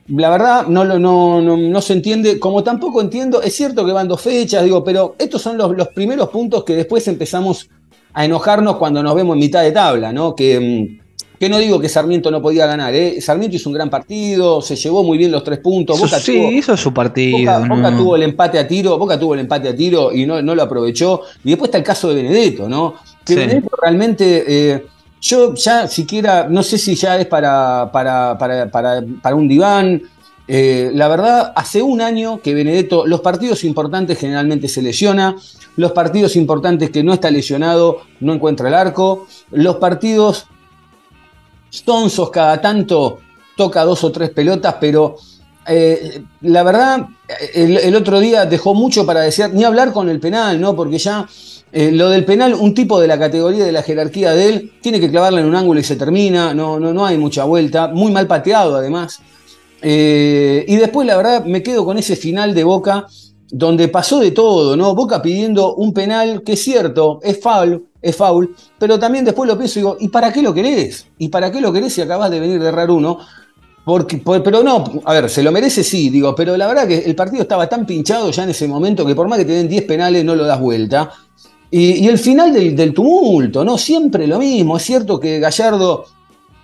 la 0.07 0.29
verdad 0.29 0.67
no, 0.67 0.83
no, 0.83 1.41
no, 1.41 1.81
se 1.81 1.93
entiende, 1.93 2.39
como 2.39 2.63
tampoco 2.63 3.01
entiendo, 3.01 3.41
es 3.41 3.55
cierto 3.55 3.85
que 3.85 3.93
van 3.93 4.07
dos 4.07 4.21
fechas, 4.21 4.63
digo, 4.63 4.83
pero 4.83 5.15
estos 5.17 5.41
son 5.41 5.57
los, 5.57 5.87
primeros 5.89 6.29
puntos 6.29 6.63
que 6.63 6.75
después 6.75 7.07
empezamos 7.07 7.69
a 8.13 8.25
enojarnos 8.25 8.77
cuando 8.77 9.01
nos 9.01 9.15
vemos 9.15 9.35
en 9.35 9.39
mitad 9.39 9.63
de 9.63 9.71
tabla, 9.71 10.11
¿no? 10.11 10.35
Que, 10.35 10.59
mm, 10.59 11.03
que 11.39 11.49
no 11.49 11.57
digo 11.57 11.79
que 11.79 11.89
Sarmiento 11.89 12.29
no 12.31 12.41
podía 12.41 12.65
ganar, 12.65 12.93
¿eh? 12.93 13.19
Sarmiento 13.21 13.55
hizo 13.55 13.69
un 13.69 13.75
gran 13.75 13.89
partido, 13.89 14.61
se 14.61 14.75
llevó 14.75 15.03
muy 15.03 15.17
bien 15.17 15.31
los 15.31 15.43
tres 15.43 15.59
puntos. 15.59 15.99
Boca 15.99 16.19
sí, 16.19 16.37
hizo 16.37 16.77
su 16.77 16.93
partido. 16.93 17.57
Boca, 17.67 17.95
tuvo 17.97 18.15
el 18.15 18.23
empate 18.23 18.59
a 18.59 18.67
tiro, 18.67 18.97
Boca 18.97 19.19
tuvo 19.19 19.33
el 19.33 19.41
empate 19.41 19.69
a 19.69 19.75
tiro 19.75 20.13
y 20.13 20.25
no, 20.25 20.41
no 20.41 20.53
lo 20.53 20.61
aprovechó. 20.63 21.21
Y 21.43 21.49
después 21.49 21.69
está 21.69 21.79
el 21.79 21.83
caso 21.83 22.09
de 22.09 22.15
Benedetto, 22.15 22.69
¿no? 22.69 22.95
Que 23.25 23.35
Benedetto 23.35 23.71
realmente... 23.81 24.43
Eh, 24.47 24.83
yo 25.23 25.55
ya 25.55 25.87
siquiera, 25.87 26.47
no 26.49 26.61
sé 26.63 26.77
si 26.77 26.95
ya 26.95 27.17
es 27.17 27.25
para, 27.27 27.89
para, 27.93 28.37
para, 28.37 28.69
para 28.69 29.35
un 29.35 29.47
diván. 29.47 30.01
Eh, 30.45 30.91
la 30.93 31.07
verdad, 31.07 31.53
hace 31.55 31.81
un 31.81 32.01
año 32.01 32.41
que 32.41 32.53
Benedetto, 32.53 33.07
los 33.07 33.21
partidos 33.21 33.63
importantes 33.63 34.19
generalmente 34.19 34.67
se 34.67 34.81
lesiona, 34.81 35.37
los 35.77 35.93
partidos 35.93 36.35
importantes 36.35 36.89
que 36.89 37.03
no 37.03 37.13
está 37.13 37.31
lesionado 37.31 38.01
no 38.19 38.33
encuentra 38.33 38.67
el 38.67 38.73
arco, 38.73 39.25
los 39.51 39.77
partidos 39.77 40.47
stonzos 41.73 42.29
cada 42.29 42.59
tanto 42.59 43.19
toca 43.55 43.85
dos 43.85 44.03
o 44.03 44.11
tres 44.11 44.29
pelotas, 44.31 44.75
pero 44.81 45.15
eh, 45.65 46.21
la 46.41 46.63
verdad, 46.63 47.07
el, 47.53 47.95
otro 47.95 48.19
día 48.19 48.45
dejó 48.45 48.73
mucho 48.73 49.05
para 49.05 49.21
desear, 49.21 49.53
ni 49.53 49.63
hablar 49.63 49.93
con 49.93 50.09
el 50.09 50.19
penal, 50.19 50.59
¿no? 50.59 50.75
Porque 50.75 50.97
ya 50.97 51.25
eh, 51.75 51.91
lo 51.91 52.11
del 52.11 52.23
penal, 52.23 52.53
un 52.53 52.75
tipo 52.75 52.99
de 52.99 53.07
la 53.07 53.17
categoría 53.17 53.65
de 53.65 53.71
la 53.71 53.81
jerarquía 53.81 54.33
de 54.33 54.47
él, 54.47 54.71
tiene 54.79 54.99
que 54.99 55.09
clavarla 55.09 55.39
en 55.39 55.47
un 55.47 55.55
ángulo 55.55 55.79
y 55.79 55.83
se 55.83 55.95
termina, 55.95 56.53
no, 56.53 56.79
no, 56.79 56.93
no 56.93 57.03
hay 57.03 57.17
mucha 57.17 57.45
vuelta, 57.45 57.87
muy 57.87 58.11
mal 58.11 58.27
pateado 58.27 58.75
además. 58.75 59.19
Eh, 59.81 60.65
y 60.67 60.75
después, 60.75 61.07
la 61.07 61.17
verdad, 61.17 61.45
me 61.45 61.63
quedo 61.63 61.83
con 61.83 61.97
ese 61.97 62.15
final 62.15 62.53
de 62.53 62.63
Boca, 62.63 63.07
donde 63.49 63.87
pasó 63.87 64.19
de 64.19 64.29
todo, 64.29 64.77
¿no? 64.77 64.93
Boca 64.93 65.23
pidiendo 65.23 65.73
un 65.73 65.93
penal 65.93 66.43
que 66.43 66.53
es 66.53 66.63
cierto, 66.63 67.19
es 67.23 67.41
foul, 67.41 67.87
es 68.03 68.15
foul, 68.15 68.55
pero 68.77 68.99
también 68.99 69.25
después 69.25 69.49
lo 69.49 69.57
pienso 69.57 69.79
y 69.79 69.81
digo, 69.81 69.97
¿y 69.99 70.09
para 70.09 70.31
qué 70.31 70.43
lo 70.43 70.53
querés? 70.53 71.07
¿Y 71.17 71.29
para 71.29 71.51
qué 71.51 71.59
lo 71.59 71.73
querés 71.73 71.93
si 71.93 72.01
acabas 72.01 72.29
de 72.29 72.39
venir 72.39 72.61
de 72.61 72.67
errar 72.67 72.91
uno? 72.91 73.17
Porque, 73.83 74.21
pero 74.23 74.63
no, 74.63 74.83
a 75.03 75.13
ver, 75.13 75.29
se 75.29 75.43
lo 75.43 75.51
merece 75.51 75.83
sí, 75.83 76.09
digo, 76.09 76.33
pero 76.35 76.55
la 76.55 76.67
verdad 76.67 76.87
que 76.87 76.99
el 76.99 77.15
partido 77.15 77.41
estaba 77.41 77.67
tan 77.67 77.85
pinchado 77.85 78.31
ya 78.31 78.43
en 78.43 78.51
ese 78.51 78.67
momento 78.67 79.05
que 79.05 79.15
por 79.15 79.27
más 79.27 79.39
que 79.39 79.45
te 79.45 79.53
den 79.53 79.67
10 79.67 79.83
penales 79.83 80.23
no 80.23 80.35
lo 80.35 80.45
das 80.45 80.59
vuelta. 80.59 81.11
Y, 81.75 82.07
el 82.07 82.19
final 82.19 82.53
del, 82.53 82.93
tumulto, 82.93 83.65
¿no? 83.65 83.79
Siempre 83.79 84.27
lo 84.27 84.37
mismo. 84.37 84.77
Es 84.77 84.83
cierto 84.83 85.19
que 85.19 85.39
Gallardo 85.39 86.05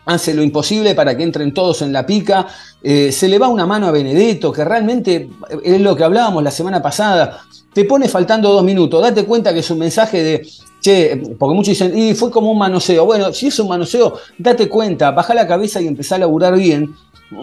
hace 0.06 0.36
lo 0.36 0.44
imposible 0.44 0.94
para 0.94 1.18
que 1.18 1.24
entren 1.24 1.52
todos 1.52 1.82
en 1.82 1.92
la 1.92 2.06
pica. 2.06 2.46
Eh, 2.84 3.12
se 3.12 3.28
le 3.28 3.40
va 3.40 3.48
una 3.48 3.66
mano 3.66 3.88
a 3.88 3.92
Benedetto, 3.92 4.52
que 4.52 4.64
realmente 4.64 5.28
es 5.64 5.82
lo 5.82 5.96
que 5.96 6.04
hablábamos 6.04 6.44
la 6.44 6.52
semana 6.52 6.80
pasada. 6.80 7.42
Te 7.74 7.86
pone 7.86 8.08
faltando 8.08 8.54
dos 8.54 8.64
minutos. 8.64 9.02
Date 9.02 9.26
cuenta 9.26 9.52
que 9.52 9.62
es 9.62 9.72
un 9.72 9.80
mensaje 9.80 10.22
de, 10.22 10.48
che, 10.80 11.20
porque 11.40 11.56
muchos 11.56 11.70
dicen, 11.70 11.98
y 11.98 12.14
fue 12.14 12.30
como 12.30 12.52
un 12.52 12.60
manoseo. 12.60 13.04
Bueno, 13.04 13.34
si 13.34 13.48
es 13.48 13.58
un 13.58 13.68
manoseo, 13.68 14.14
date 14.38 14.70
cuenta, 14.70 15.10
baja 15.10 15.34
la 15.34 15.48
cabeza 15.48 15.82
y 15.82 15.88
empezá 15.88 16.18
a 16.18 16.20
laburar 16.20 16.56
bien. 16.56 16.94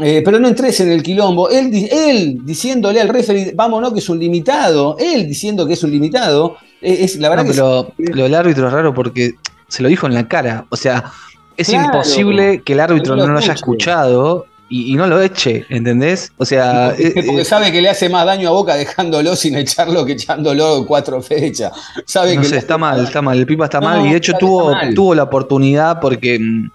Eh, 0.03 0.23
pero 0.25 0.39
no 0.41 0.49
entres 0.49 0.81
en 0.81 0.91
el 0.91 1.03
quilombo. 1.03 1.49
Él, 1.49 1.71
él 1.91 2.41
diciéndole 2.45 3.01
al 3.01 3.09
referee, 3.09 3.53
vámonos 3.55 3.93
que 3.93 4.01
es 4.01 4.09
un 4.09 4.19
limitado. 4.19 4.97
Él 4.99 5.27
diciendo 5.29 5.67
que 5.67 5.75
es 5.75 5.83
un 5.83 5.91
limitado. 5.91 6.57
Eh, 6.83 6.99
es, 7.01 7.17
la 7.17 7.29
verdad 7.29 7.45
pero 7.49 7.93
lo 7.97 8.25
del 8.25 8.35
árbitro 8.35 8.67
es 8.67 8.73
raro 8.73 8.93
porque 8.93 9.35
se 9.69 9.83
lo 9.83 9.89
dijo 9.89 10.07
en 10.07 10.15
la 10.15 10.27
cara. 10.27 10.67
O 10.71 10.77
sea, 10.77 11.13
es 11.57 11.69
imposible 11.69 12.63
que 12.63 12.73
el 12.73 12.81
árbitro 12.81 13.17
no 13.17 13.27
lo, 13.27 13.39
haya 13.39 13.53
escuchado 13.53 14.47
y, 14.69 14.95
no 14.97 15.07
lo 15.07 15.23
eche, 15.23 15.65
¿entendés? 15.69 16.33
O 16.37 16.45
sea. 16.45 16.93
Porque, 16.97 17.41
eh, 17.41 17.45
sabe 17.45 17.71
que 17.71 17.81
le 17.81 17.89
hace 17.89 18.09
más 18.09 18.27
daño 18.27 18.49
a 18.49 18.53
Boca 18.53 18.75
dejándolo 18.75 19.37
sin 19.37 19.55
echarlo 19.55 20.05
que 20.05 20.13
echándolo 20.13 20.85
cuatro 20.87 21.23
fechas. 21.23 21.73
Sabe 22.05 22.37
no 22.37 22.43
sé, 22.43 22.59
está 22.59 22.77
mal, 22.77 23.05
está 23.05 23.23
mal. 23.23 23.39
El 23.39 23.47
Pipa 23.47 23.67
está 23.67 23.81
mal 23.81 24.05
y 24.05 24.11
de 24.11 24.17
hecho 24.17 24.33
tuvo, 24.39 24.75
tuvo 24.95 25.15
la 25.15 25.23
oportunidad 25.23 26.01
porque. 26.01 26.39
Mm, 26.41 26.71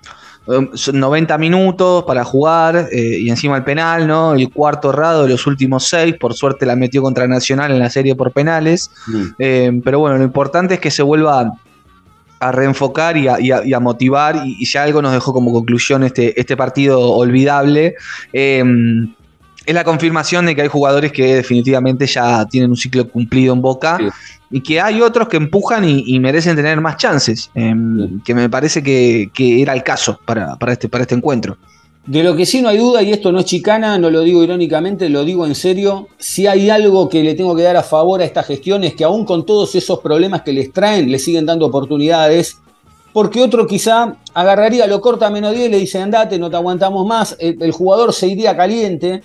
90 0.47 1.37
minutos 1.37 2.03
para 2.05 2.23
jugar 2.23 2.89
eh, 2.91 3.19
y 3.19 3.29
encima 3.29 3.57
el 3.57 3.63
penal, 3.63 4.07
¿no? 4.07 4.33
El 4.33 4.49
cuarto 4.49 4.89
errado 4.89 5.23
de 5.23 5.29
los 5.29 5.45
últimos 5.45 5.87
seis, 5.87 6.15
por 6.19 6.33
suerte 6.33 6.65
la 6.65 6.75
metió 6.75 7.01
contra 7.01 7.27
Nacional 7.27 7.71
en 7.71 7.79
la 7.79 7.89
serie 7.89 8.15
por 8.15 8.31
penales. 8.31 8.91
Mm. 9.07 9.23
Eh, 9.37 9.81
pero 9.83 9.99
bueno, 9.99 10.17
lo 10.17 10.23
importante 10.23 10.75
es 10.75 10.79
que 10.79 10.89
se 10.89 11.03
vuelva 11.03 11.51
a 12.39 12.51
reenfocar 12.51 13.17
y 13.17 13.27
a, 13.27 13.79
motivar 13.79 14.41
y, 14.43 14.65
ya 14.65 14.81
algo 14.81 15.01
nos 15.03 15.13
dejó 15.13 15.31
como 15.31 15.53
conclusión 15.53 16.03
este, 16.03 16.39
este 16.39 16.57
partido 16.57 16.99
olvidable. 16.99 17.95
Eh, 18.33 18.63
es 19.65 19.75
la 19.75 19.83
confirmación 19.83 20.45
de 20.45 20.55
que 20.55 20.63
hay 20.63 20.67
jugadores 20.67 21.11
que 21.11 21.35
definitivamente 21.35 22.07
ya 22.07 22.45
tienen 22.47 22.71
un 22.71 22.77
ciclo 22.77 23.07
cumplido 23.07 23.53
en 23.53 23.61
Boca 23.61 23.99
y 24.49 24.61
que 24.61 24.81
hay 24.81 25.01
otros 25.01 25.27
que 25.27 25.37
empujan 25.37 25.85
y, 25.87 26.19
merecen 26.19 26.55
tener 26.55 26.81
más 26.81 26.97
chances, 26.97 27.49
em, 27.55 28.21
que 28.21 28.33
me 28.33 28.49
parece 28.49 28.83
que, 28.83 29.29
era 29.61 29.73
el 29.73 29.83
caso 29.83 30.19
para, 30.25 30.57
este, 30.69 30.89
para 30.89 31.03
este 31.03 31.15
encuentro. 31.15 31.57
De 32.05 32.23
lo 32.23 32.35
que 32.35 32.47
sí 32.47 32.61
no 32.61 32.69
hay 32.69 32.79
duda, 32.79 33.03
y 33.03 33.11
esto 33.11 33.31
no 33.31 33.39
es 33.39 33.45
chicana, 33.45 33.97
no 33.99 34.09
lo 34.09 34.21
digo 34.21 34.43
irónicamente, 34.43 35.07
lo 35.07 35.23
digo 35.23 35.45
en 35.45 35.53
serio, 35.53 36.07
si 36.17 36.47
hay 36.47 36.69
algo 36.71 37.07
que 37.07 37.23
le 37.23 37.35
tengo 37.35 37.55
que 37.55 37.61
dar 37.61 37.77
a 37.77 37.83
favor 37.83 38.21
a 38.21 38.25
esta 38.25 38.41
gestión 38.41 38.83
es 38.83 38.95
que 38.95 39.03
aún 39.03 39.23
con 39.23 39.45
todos 39.45 39.75
esos 39.75 39.99
problemas 39.99 40.41
que 40.41 40.51
les 40.51 40.73
traen, 40.73 41.11
le 41.11 41.19
siguen 41.19 41.45
dando 41.45 41.67
oportunidades, 41.67 42.57
porque 43.13 43.39
otro 43.39 43.67
quizá 43.67 44.15
agarraría, 44.33 44.87
lo 44.87 44.99
corta 44.99 45.27
a 45.27 45.29
menos 45.29 45.53
10 45.53 45.67
y 45.67 45.69
le 45.69 45.77
dice 45.77 46.01
andate, 46.01 46.39
no 46.39 46.49
te 46.49 46.55
aguantamos 46.55 47.05
más, 47.05 47.37
el 47.39 47.71
jugador 47.71 48.13
se 48.13 48.27
iría 48.27 48.57
caliente, 48.57 49.21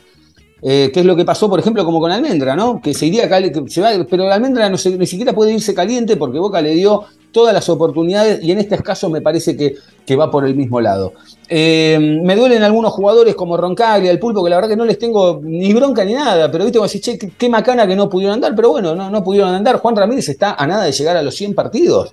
eh, 0.68 0.90
¿Qué 0.92 0.98
es 0.98 1.06
lo 1.06 1.14
que 1.14 1.24
pasó, 1.24 1.48
por 1.48 1.60
ejemplo, 1.60 1.84
como 1.84 2.00
con 2.00 2.10
Almendra, 2.10 2.56
¿no? 2.56 2.80
Que 2.82 2.92
se 2.92 3.06
iría 3.06 3.28
se 3.68 3.80
va, 3.80 3.90
pero 4.10 4.32
Almendra 4.32 4.68
ni 4.68 5.06
siquiera 5.06 5.32
puede 5.32 5.52
irse 5.52 5.72
caliente 5.72 6.16
porque 6.16 6.40
Boca 6.40 6.60
le 6.60 6.74
dio 6.74 7.04
todas 7.30 7.54
las 7.54 7.68
oportunidades 7.68 8.42
y 8.42 8.50
en 8.50 8.58
este 8.58 8.76
caso 8.78 9.08
me 9.08 9.20
parece 9.20 9.56
que, 9.56 9.76
que 10.04 10.16
va 10.16 10.28
por 10.28 10.44
el 10.44 10.56
mismo 10.56 10.80
lado. 10.80 11.12
Eh, 11.48 12.20
me 12.20 12.34
duelen 12.34 12.64
algunos 12.64 12.92
jugadores 12.92 13.36
como 13.36 13.56
Roncaglia, 13.56 14.10
el 14.10 14.18
Pulpo, 14.18 14.42
que 14.42 14.50
la 14.50 14.56
verdad 14.56 14.70
que 14.70 14.76
no 14.76 14.84
les 14.84 14.98
tengo 14.98 15.38
ni 15.40 15.72
bronca 15.72 16.04
ni 16.04 16.14
nada, 16.14 16.50
pero 16.50 16.64
viste, 16.64 16.78
como 16.78 16.88
decir, 16.88 17.00
che, 17.00 17.16
qué, 17.16 17.48
macana 17.48 17.86
que 17.86 17.94
no 17.94 18.10
pudieron 18.10 18.34
andar, 18.34 18.56
pero 18.56 18.70
bueno, 18.70 18.92
no, 18.96 19.08
no 19.08 19.22
pudieron 19.22 19.54
andar. 19.54 19.76
Juan 19.76 19.94
Ramírez 19.94 20.28
está 20.28 20.54
a 20.54 20.66
nada 20.66 20.82
de 20.82 20.90
llegar 20.90 21.16
a 21.16 21.22
los 21.22 21.36
100 21.36 21.54
partidos. 21.54 22.12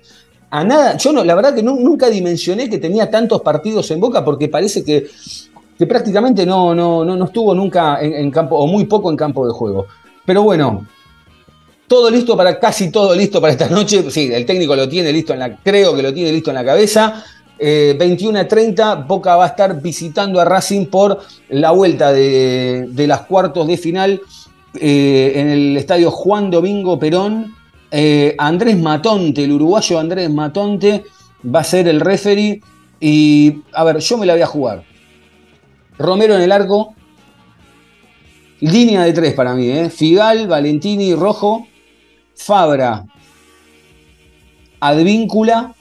A 0.50 0.62
nada, 0.62 0.96
yo 0.96 1.12
no, 1.12 1.24
la 1.24 1.34
verdad 1.34 1.56
que 1.56 1.62
nunca 1.64 2.08
dimensioné 2.08 2.70
que 2.70 2.78
tenía 2.78 3.10
tantos 3.10 3.42
partidos 3.42 3.90
en 3.90 3.98
Boca 3.98 4.24
porque 4.24 4.48
parece 4.48 4.84
que 4.84 5.08
que 5.78 5.86
prácticamente 5.86 6.46
no, 6.46 6.74
no, 6.74 7.04
no, 7.04 7.24
estuvo 7.24 7.54
nunca 7.54 7.98
en, 8.00 8.30
campo, 8.30 8.56
o 8.56 8.66
muy 8.66 8.84
poco 8.84 9.10
en 9.10 9.16
campo 9.16 9.46
de 9.46 9.52
juego. 9.52 9.86
Pero 10.24 10.42
bueno, 10.42 10.86
todo 11.86 12.10
listo 12.10 12.36
para, 12.36 12.58
casi 12.58 12.90
todo 12.90 13.14
listo 13.14 13.40
para 13.40 13.52
esta 13.52 13.68
noche. 13.68 14.10
Sí, 14.10 14.30
el 14.32 14.46
técnico 14.46 14.76
lo 14.76 14.88
tiene 14.88 15.12
listo 15.12 15.32
en 15.32 15.40
la, 15.40 15.56
creo 15.56 15.94
que 15.94 16.02
lo 16.02 16.12
tiene 16.12 16.32
listo 16.32 16.50
en 16.50 16.56
la 16.56 16.64
cabeza. 16.64 17.24
21 17.58 18.36
eh, 18.36 18.40
a 18.40 18.48
30, 18.48 18.94
Boca 19.06 19.36
va 19.36 19.44
a 19.44 19.48
estar 19.48 19.80
visitando 19.80 20.40
a 20.40 20.44
Racing 20.44 20.86
por 20.86 21.20
la 21.48 21.70
vuelta 21.70 22.12
de, 22.12 22.88
las 23.06 23.22
cuartos 23.22 23.66
de 23.66 23.76
final 23.76 24.20
eh, 24.80 25.32
en 25.36 25.50
el 25.50 25.76
estadio 25.76 26.10
Juan 26.10 26.50
Domingo 26.50 26.98
Perón. 26.98 27.54
Eh, 27.90 28.34
Andrés 28.38 28.76
Matonte, 28.76 29.44
el 29.44 29.52
uruguayo 29.52 30.00
Andrés 30.00 30.28
Matonte, 30.30 31.04
va 31.54 31.60
a 31.60 31.64
ser 31.64 31.86
el 31.86 32.00
referee. 32.00 32.60
Y 33.00 33.62
a 33.72 33.84
ver, 33.84 33.98
yo 33.98 34.18
me 34.18 34.26
la 34.26 34.32
voy 34.32 34.42
a 34.42 34.46
jugar. 34.46 34.93
Romero 35.98 36.34
en 36.34 36.42
el 36.42 36.52
arco. 36.52 36.94
Línea 38.60 39.02
de 39.02 39.12
tres 39.12 39.34
para 39.34 39.54
mí, 39.54 39.68
¿eh? 39.68 39.90
Figal, 39.90 40.46
Valentini, 40.46 41.14
Rojo, 41.14 41.66
Fabra, 42.34 43.04
Advíncula, 44.80 45.74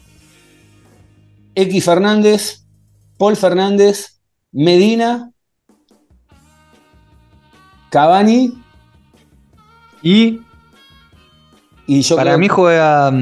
X 1.55 1.85
Fernández, 1.85 2.65
Paul 3.17 3.37
Fernández, 3.37 4.19
Medina, 4.51 5.31
Cavani 7.89 8.53
y, 10.01 10.41
y 11.85 12.01
yo 12.01 12.15
para 12.15 12.37
mí 12.37 12.47
juega 12.47 13.13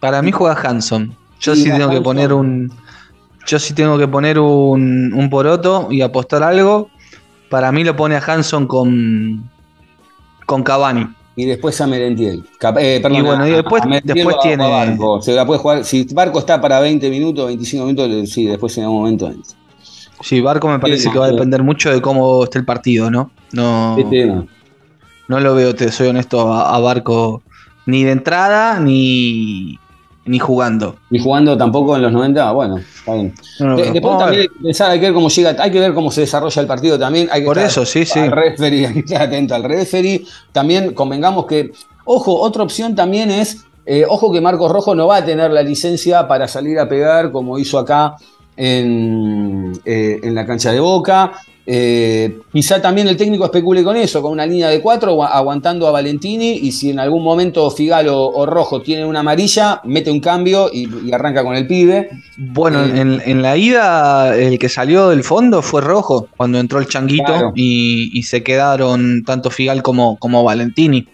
para 0.00 0.22
mí 0.22 0.32
juega 0.32 0.60
Hanson. 0.60 1.16
Yo 1.40 1.56
sí 1.56 1.64
tengo 1.64 1.90
que 1.90 2.00
poner 2.00 2.32
un 2.32 2.72
yo 3.48 3.58
sí 3.58 3.72
tengo 3.72 3.96
que 3.96 4.06
poner 4.06 4.38
un, 4.38 5.28
poroto 5.30 5.88
y 5.90 6.02
apostar 6.02 6.42
algo. 6.42 6.90
Para 7.48 7.72
mí 7.72 7.82
lo 7.82 7.96
pone 7.96 8.14
a 8.14 8.18
Hanson 8.18 8.66
con, 8.66 9.50
con 10.44 10.62
Cavani. 10.62 11.06
Y 11.34 11.46
después 11.46 11.80
a 11.80 11.86
Merentiel. 11.86 12.44
Eh, 12.78 13.00
y 13.02 13.20
bueno, 13.22 13.46
y 13.46 13.52
después, 13.52 13.82
después 14.04 14.36
tiene. 14.42 14.68
Barco. 14.68 15.22
Se 15.22 15.32
la 15.32 15.46
puede 15.46 15.60
jugar. 15.60 15.84
Si 15.84 16.04
Barco 16.12 16.40
está 16.40 16.60
para 16.60 16.80
20 16.80 17.08
minutos, 17.08 17.46
25 17.46 17.86
minutos, 17.86 18.30
sí, 18.30 18.44
después 18.44 18.76
en 18.76 18.84
algún 18.84 18.98
momento. 18.98 19.32
Sí, 20.20 20.40
Barco 20.42 20.68
me 20.68 20.78
parece 20.78 21.10
que 21.10 21.18
va 21.18 21.26
a 21.26 21.30
depender 21.30 21.62
mucho 21.62 21.90
de 21.90 22.02
cómo 22.02 22.44
esté 22.44 22.58
el 22.58 22.64
partido, 22.66 23.10
¿no? 23.10 23.30
No, 23.52 23.96
no 25.28 25.40
lo 25.40 25.54
veo, 25.54 25.74
te 25.74 25.90
soy 25.90 26.08
honesto, 26.08 26.52
a 26.52 26.78
Barco 26.80 27.42
ni 27.86 28.04
de 28.04 28.12
entrada 28.12 28.78
ni, 28.80 29.78
ni 30.28 30.38
jugando. 30.38 30.96
Ni 31.10 31.18
jugando 31.18 31.56
tampoco 31.56 31.96
en 31.96 32.02
los 32.02 32.12
90, 32.12 32.52
bueno, 32.52 32.76
está 32.76 33.14
bien. 33.14 33.34
después 33.92 34.18
también 34.18 34.42
hay 34.42 34.48
que 34.48 34.62
pensar, 34.62 34.90
hay 34.90 35.00
que 35.00 35.06
ver 35.06 35.14
cómo 35.14 35.28
llega, 35.28 35.56
hay 35.58 35.70
que 35.70 35.80
ver 35.80 35.94
cómo 35.94 36.10
se 36.10 36.20
desarrolla 36.20 36.60
el 36.60 36.68
partido 36.68 36.98
también. 36.98 37.28
Hay 37.32 37.40
que 37.40 37.46
Por 37.46 37.58
eso, 37.58 37.86
sí, 37.86 38.04
sí. 38.04 38.18
Al 38.18 38.30
referee, 38.30 38.86
hay 38.88 38.92
que 38.92 39.00
estar 39.00 39.22
atento 39.22 39.54
al 39.54 39.64
referee. 39.64 40.24
También 40.52 40.92
convengamos 40.92 41.46
que, 41.46 41.72
ojo, 42.04 42.38
otra 42.40 42.62
opción 42.62 42.94
también 42.94 43.30
es, 43.30 43.64
eh, 43.86 44.04
ojo 44.06 44.30
que 44.30 44.40
Marcos 44.40 44.70
Rojo 44.70 44.94
no 44.94 45.06
va 45.06 45.16
a 45.16 45.24
tener 45.24 45.50
la 45.50 45.62
licencia 45.62 46.28
para 46.28 46.46
salir 46.46 46.78
a 46.78 46.88
pegar 46.88 47.32
como 47.32 47.58
hizo 47.58 47.78
acá 47.78 48.16
en, 48.56 49.72
eh, 49.84 50.20
en 50.22 50.34
la 50.34 50.44
cancha 50.44 50.72
de 50.72 50.80
Boca. 50.80 51.32
Eh, 51.70 52.40
quizá 52.50 52.80
también 52.80 53.08
el 53.08 53.16
técnico 53.18 53.44
especule 53.44 53.84
con 53.84 53.94
eso, 53.94 54.22
con 54.22 54.32
una 54.32 54.46
línea 54.46 54.70
de 54.70 54.80
cuatro, 54.80 55.22
aguantando 55.22 55.86
a 55.86 55.90
Valentini, 55.90 56.52
y 56.62 56.72
si 56.72 56.88
en 56.88 56.98
algún 56.98 57.22
momento 57.22 57.70
Figalo 57.70 58.24
o 58.24 58.46
Rojo 58.46 58.80
tiene 58.80 59.04
una 59.04 59.20
amarilla, 59.20 59.82
mete 59.84 60.10
un 60.10 60.20
cambio 60.20 60.70
y, 60.72 61.12
arranca 61.12 61.44
con 61.44 61.54
el 61.54 61.66
pibe. 61.66 62.08
Bueno, 62.38 62.82
eh, 62.86 63.20
en, 63.22 63.42
la 63.42 63.58
ida 63.58 64.34
el 64.34 64.58
que 64.58 64.70
salió 64.70 65.10
del 65.10 65.22
fondo 65.22 65.60
fue 65.60 65.82
Rojo, 65.82 66.28
cuando 66.38 66.58
entró 66.58 66.78
el 66.78 66.88
Changuito 66.88 67.52
y, 67.54 68.22
se 68.22 68.42
quedaron 68.42 69.22
tanto 69.24 69.50
Figal 69.50 69.82
como, 69.82 70.18
como 70.18 70.42
Valentini. 70.44 71.06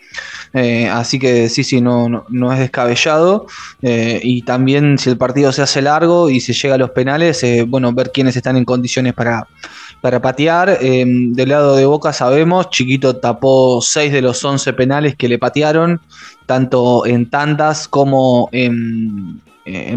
Eh, 0.53 0.89
así 0.89 1.19
que 1.19 1.49
sí, 1.49 1.65
sí, 1.65 1.81
no, 1.81 2.27
no, 2.29 2.53
es 2.53 2.61
descabellado. 2.61 3.47
y 3.83 4.43
también 4.43 4.99
si 4.99 5.11
el 5.11 5.19
partido 5.19 5.51
se 5.51 5.63
hace 5.63 5.83
largo 5.83 6.31
y 6.31 6.39
se 6.39 6.53
llega 6.53 6.77
a 6.77 6.79
los 6.79 6.91
penales, 6.91 7.45
bueno, 7.67 7.93
ver 7.93 8.13
quiénes 8.13 8.37
están 8.37 8.57
en 8.57 8.65
condiciones 8.65 9.15
para, 9.15 9.49
para 10.05 10.21
patear. 10.21 10.81
Em, 10.83 11.33
del 11.33 11.49
lado 11.49 11.77
de 11.77 11.87
Boca 11.87 12.13
sabemos, 12.13 12.69
Chiquito 12.69 13.17
tapó 13.17 13.81
6 13.81 14.13
de 14.13 14.21
los 14.21 14.45
11 14.45 14.75
penales 14.75 15.17
que 15.17 15.31
le 15.31 15.39
patearon, 15.39 15.99
tanto 16.45 17.07
en 17.07 17.31
tandas 17.31 17.89
como 17.89 18.51
en, 18.53 19.41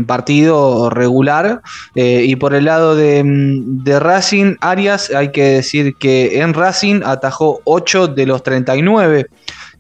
partido 0.06 0.90
regular. 0.90 1.62
Eh, 1.94 2.24
y 2.26 2.38
por 2.38 2.54
el 2.56 2.64
lado 2.64 2.96
de, 2.96 3.22
de, 3.26 4.00
Racing, 4.00 4.56
Arias, 4.62 5.12
hay 5.14 5.34
que 5.34 5.44
decir 5.44 5.96
que 5.98 6.40
en 6.40 6.54
Racing 6.54 7.02
atajó 7.04 7.60
8 7.66 8.08
de 8.08 8.26
los 8.28 8.44
39 8.44 9.28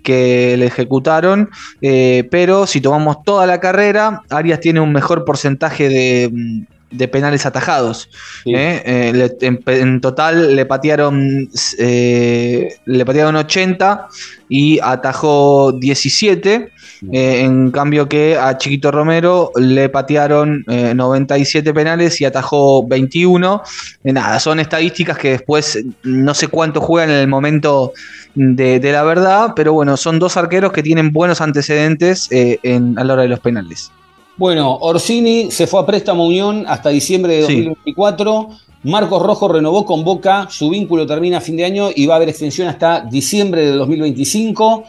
que 0.03 0.57
le 0.57 0.65
ejecutaron, 0.65 1.49
eh, 1.81 2.27
pero 2.29 2.67
si 2.67 2.81
tomamos 2.81 3.23
toda 3.23 3.45
la 3.45 3.61
carrera, 3.61 4.23
Arias 4.29 4.59
tiene 4.59 4.81
un 4.81 4.91
mejor 4.91 5.23
porcentaje 5.23 5.87
de 5.87 6.65
de 6.91 7.07
penales 7.07 7.45
atajados. 7.45 8.09
¿eh? 8.45 9.11
en, 9.41 10.01
total 10.01 10.55
le 10.55 10.65
patearon, 10.65 11.49
le 11.77 13.05
patearon 13.05 13.35
80 13.35 14.07
y 14.49 14.79
atajó 14.81 15.71
17. 15.73 16.71
Eh, 17.11 17.41
en 17.41 17.69
cambio 17.71 18.09
que 18.09 18.37
a 18.37 18.57
Chiquito 18.57 18.91
Romero 18.91 19.51
le 19.55 19.89
patearon 19.89 20.63
97 20.67 21.69
eh, 21.69 21.73
penales 21.73 22.19
y 22.21 22.25
atajó 22.25 22.87
21. 22.87 23.61
Eh, 24.03 24.13
nada, 24.13 24.39
son 24.39 24.59
estadísticas 24.59 25.17
que 25.17 25.31
después 25.31 25.83
no 26.03 26.33
sé 26.33 26.47
cuánto 26.47 26.81
juegan 26.81 27.11
en 27.11 27.17
el 27.17 27.27
momento 27.27 27.93
de, 28.33 28.79
la 28.91 29.03
verdad, 29.03 29.53
pero 29.55 29.73
bueno, 29.73 29.97
son 29.97 30.19
dos 30.19 30.37
arqueros 30.37 30.71
que 30.71 30.83
tienen 30.83 31.11
buenos 31.11 31.41
antecedentes 31.41 32.27
en, 32.31 32.97
a 32.97 33.03
la 33.03 33.13
hora 33.13 33.21
de 33.23 33.29
los 33.29 33.39
penales. 33.39 33.91
Bueno, 34.37 34.75
Orsini 34.75 35.49
se 35.49 35.65
fue 35.65 35.79
a 35.79 35.85
préstamo 35.85 36.25
Unión 36.27 36.65
hasta 36.67 36.89
diciembre 36.89 37.33
de 37.33 37.41
2024. 37.41 38.49
Marcos 38.83 39.21
Rojo 39.21 39.47
renovó 39.47 39.83
con 39.83 40.03
Boca, 40.03 40.47
su 40.49 40.69
vínculo 40.69 41.07
termina 41.07 41.39
a 41.39 41.41
fin 41.41 41.57
de 41.57 41.65
año 41.65 41.89
y 41.93 42.05
va 42.05 42.13
a 42.13 42.17
haber 42.17 42.29
extensión 42.29 42.67
hasta 42.67 43.01
diciembre 43.01 43.65
de 43.65 43.71
2025. 43.71 44.83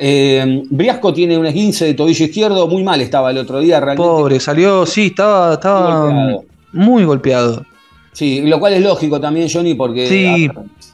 Eh, 0.00 0.62
Briasco 0.70 1.12
tiene 1.12 1.38
un 1.38 1.46
esguince 1.46 1.84
de 1.84 1.94
tobillo 1.94 2.24
izquierdo, 2.24 2.66
muy 2.66 2.82
mal 2.82 3.00
estaba 3.00 3.30
el 3.30 3.38
otro 3.38 3.60
día 3.60 3.78
realmente. 3.78 4.08
Pobre, 4.08 4.40
salió, 4.40 4.84
sí, 4.84 5.06
estaba, 5.06 5.54
estaba 5.54 6.40
muy 6.72 7.04
golpeado. 7.04 7.64
Sí, 8.12 8.40
lo 8.40 8.58
cual 8.58 8.74
es 8.74 8.82
lógico 8.82 9.20
también, 9.20 9.48
Johnny, 9.52 9.74
porque 9.74 10.50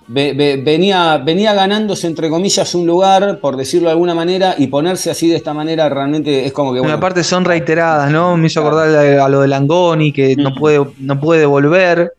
venía, 0.07 1.19
venía 1.19 1.55
ganándose, 1.55 2.07
entre 2.07 2.29
comillas, 2.29 2.75
un 2.75 2.87
lugar, 2.87 3.38
por 3.40 3.57
decirlo 3.57 3.88
de 3.88 3.93
alguna 3.93 4.14
manera, 4.14 4.55
y 4.59 4.67
ponerse 4.67 5.11
así 5.11 5.29
de 5.29 5.37
esta 5.37 5.55
manera 5.55 5.88
realmente 5.88 6.47
es 6.47 6.53
como 6.53 6.73
que. 6.73 6.81
Bueno, 6.81 7.01
parte 7.01 7.25
son 7.25 7.45
reiteradas, 7.45 8.11
¿no? 8.11 8.37
Me 8.37 8.49
hizo 8.49 8.61
acordar 8.61 8.88
a 9.21 9.29
lo 9.29 9.40
de 9.40 9.49
Langoni, 9.49 10.12
que 10.12 10.37
no, 10.37 10.55
puede, 10.55 10.85
no 10.99 11.21
puede 11.21 11.47
volver, 11.47 12.12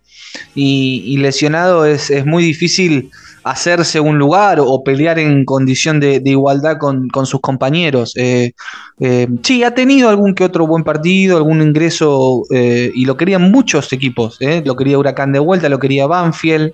y, 0.53 1.17
lesionado 1.17 1.85
es, 1.85 2.09
es 2.09 2.25
muy 2.25 2.43
difícil 2.43 3.09
hacerse 3.45 3.99
un 3.99 4.17
lugar 4.17 4.59
o 4.59 4.83
pelear 4.83 5.19
en 5.19 5.45
condición 5.45 5.99
de, 5.99 6.19
igualdad 6.25 6.77
con, 6.79 7.25
sus 7.27 7.39
compañeros. 7.39 8.13
Eh, 8.17 8.53
eh, 8.99 9.27
sí, 9.43 9.63
ha 9.63 9.75
tenido 9.75 10.09
algún 10.09 10.33
que 10.33 10.43
otro 10.43 10.65
buen 10.65 10.83
partido, 10.83 11.37
algún 11.37 11.61
ingreso, 11.61 12.41
eh, 12.49 12.91
y 12.95 13.05
lo 13.05 13.15
querían 13.15 13.51
muchos 13.51 13.93
equipos. 13.93 14.39
Lo 14.65 14.75
quería 14.75 14.97
Huracán 14.97 15.31
de 15.31 15.37
vuelta, 15.37 15.69
lo 15.69 15.77
quería 15.77 16.07
Banfield. 16.07 16.73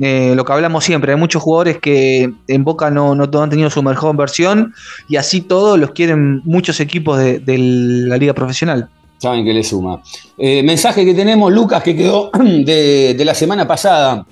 lo 0.00 0.44
que 0.44 0.52
hablamos 0.52 0.84
siempre, 0.84 1.12
hay 1.12 1.18
muchos 1.18 1.40
jugadores 1.40 1.78
que 1.78 2.32
en 2.48 2.64
Boca 2.64 2.90
no, 2.90 3.14
no, 3.14 3.40
han 3.40 3.50
tenido 3.50 3.70
su 3.70 3.84
mejor 3.84 4.16
versión 4.16 4.74
y 5.08 5.16
así 5.16 5.40
todos 5.40 5.78
los 5.78 5.92
quieren 5.92 6.42
muchos 6.44 6.80
equipos 6.80 7.16
de, 7.18 7.40
la 7.46 8.16
liga 8.16 8.34
profesional 8.34 8.88
saben 9.20 9.44
que 9.44 9.52
le 9.52 9.64
suma. 9.64 10.00
mensaje 10.36 11.04
que 11.04 11.12
tenemos, 11.12 11.52
Lucas, 11.52 11.82
que 11.82 11.96
quedó 11.96 12.30
de, 12.38 13.22
la 13.24 13.34
semana 13.34 13.66
pasada 13.66 14.26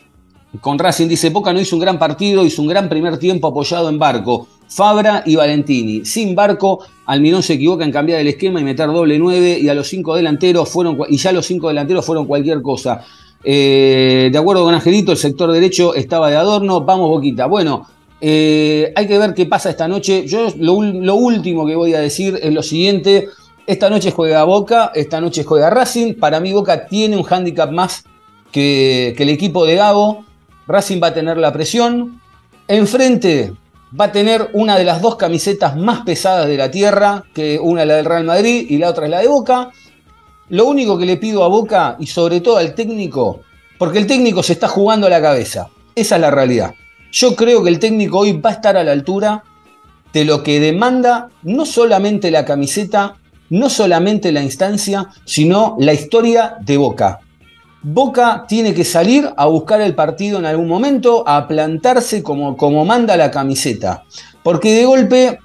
con 0.61 0.79
Racing 0.79 1.09
dice, 1.09 1.31
Boca 1.31 1.53
no 1.53 1.61
hizo 1.61 1.77
un 1.77 1.83
gran 1.83 1.99
partido, 1.99 2.45
hizo 2.45 2.63
un 2.63 2.69
gran 2.69 2.89
primer 2.89 3.19
tiempo 3.19 3.49
apoyado 3.49 3.89
en 3.89 3.99
Barco, 3.99 4.47
Fabra 4.69 5.23
y 5.27 5.37
Valentini. 5.37 6.05
Sin 6.05 6.35
Barco, 6.35 6.81
Almirón 7.07 7.43
se 7.43 7.55
equivoca 7.55 7.85
en 7.85 7.93
cambiar 7.93 8.21
el 8.21 8.29
esquema 8.29 8.61
y 8.61 8.65
meter 8.65 8.89
doble 8.89 9.19
nueve 9.19 9.59
y 9.61 9.69
a 9.69 9.75
los 9.75 9.89
cinco 9.89 10.17
delanteros 10.17 10.69
fueron, 10.69 10.99
y 11.09 11.17
ya 11.17 11.33
los 11.33 11.47
cinco 11.47 11.69
delanteros 11.69 12.05
fueron 12.05 12.27
cualquier 12.27 12.63
cosa. 12.63 13.05
Eh, 13.45 14.29
de 14.33 14.39
acuerdo 14.39 14.65
con 14.65 14.75
Angelito, 14.75 15.13
el 15.13 15.19
sector 15.19 15.53
derecho 15.53 15.95
estaba 15.95 16.31
de 16.31 16.37
adorno, 16.37 16.81
vamos 16.81 17.09
Boquita. 17.09 17.47
Bueno, 17.47 17.87
eh, 18.21 18.93
hay 18.95 19.07
que 19.07 19.19
ver 19.19 19.35
qué 19.35 19.47
pasa 19.47 19.71
esta 19.71 19.87
noche. 19.87 20.27
Yo 20.27 20.49
lo, 20.59 20.75
último 21.15 21.67
que 21.67 21.77
voy 21.77 21.95
a 21.95 22.01
decir 22.01 22.39
es 22.43 22.53
lo 22.53 22.63
siguiente. 22.63 23.29
Esta 23.67 23.89
noche 23.89 24.11
juega 24.11 24.45
Boca, 24.45 24.93
esta 24.95 25.21
noche 25.21 25.45
juega 25.45 25.71
Racing. 25.71 26.15
Para 26.15 26.41
mí 26.41 26.53
Boca 26.53 26.87
tiene 26.87 27.17
un 27.17 27.23
hándicap 27.23 27.71
más 27.71 28.05
que 28.51 29.15
el 29.17 29.29
equipo 29.29 29.65
de 29.65 29.77
Gabo. 29.77 30.26
Racing 30.67 31.01
va 31.03 31.09
a 31.09 31.15
tener 31.15 31.37
la 31.37 31.53
presión. 31.53 32.21
Enfrente 32.69 33.53
va 33.99 34.07
a 34.07 34.13
tener 34.13 34.51
una 34.53 34.77
de 34.77 34.85
las 34.85 35.01
dos 35.01 35.17
camisetas 35.17 35.77
más 35.77 36.01
pesadas 36.01 36.49
de 36.49 36.57
la 36.57 36.71
tierra, 36.71 37.25
que 37.35 37.59
una 37.59 37.83
es 37.83 37.89
la 37.89 37.95
del 37.95 38.05
Real 38.05 38.25
Madrid 38.25 38.67
y 38.69 38.79
la 38.79 38.91
otra 38.91 39.05
es 39.05 39.11
la 39.11 39.21
de 39.21 39.29
Boca. 39.29 39.71
Lo 40.49 40.67
único 40.67 40.99
que 40.99 41.07
le 41.07 41.17
pido 41.17 41.45
a 41.45 41.49
Boca 41.49 41.97
y 41.99 42.07
sobre 42.07 42.41
todo 42.41 42.59
al 42.59 42.75
técnico, 42.75 43.41
porque 43.79 43.99
el 43.99 44.07
técnico 44.07 44.43
se 44.43 44.53
está 44.55 44.69
jugando 44.69 45.07
a 45.07 45.11
la 45.11 45.21
cabeza, 45.21 45.69
esa 45.95 46.17
es 46.17 46.21
la 46.21 46.31
realidad. 46.31 46.75
Yo 47.13 47.35
creo 47.35 47.63
que 47.63 47.71
el 47.71 47.79
técnico 47.79 48.19
hoy 48.19 48.33
va 48.33 48.51
a 48.51 48.55
estar 48.55 48.77
a 48.77 48.85
la 48.85 48.93
altura 48.93 49.43
de 50.13 50.25
lo 50.25 50.43
que 50.43 50.61
demanda 50.61 51.31
no 51.43 51.65
solamente 51.65 52.31
la 52.31 52.45
camiseta, 52.45 53.17
no 53.51 53.71
solamente 53.71 54.33
la 54.33 54.43
instancia, 54.43 55.09
sino 55.25 55.77
la 55.79 55.93
historia 55.93 56.57
de 56.61 56.77
Boca. 56.77 57.21
Boca 57.89 58.47
tiene 58.49 58.75
que 58.75 58.85
salir 58.85 59.31
a 59.37 59.47
buscar 59.47 59.81
el 59.81 59.95
partido 59.95 60.41
en 60.41 60.45
algún 60.45 60.67
momento, 60.67 61.23
a 61.25 61.47
plantarse 61.47 62.21
como, 62.21 62.57
como 62.57 62.85
manda 62.85 63.17
la 63.17 63.31
camiseta. 63.31 64.03
Porque 64.43 64.75
de 64.75 64.85
golpe 64.85 65.39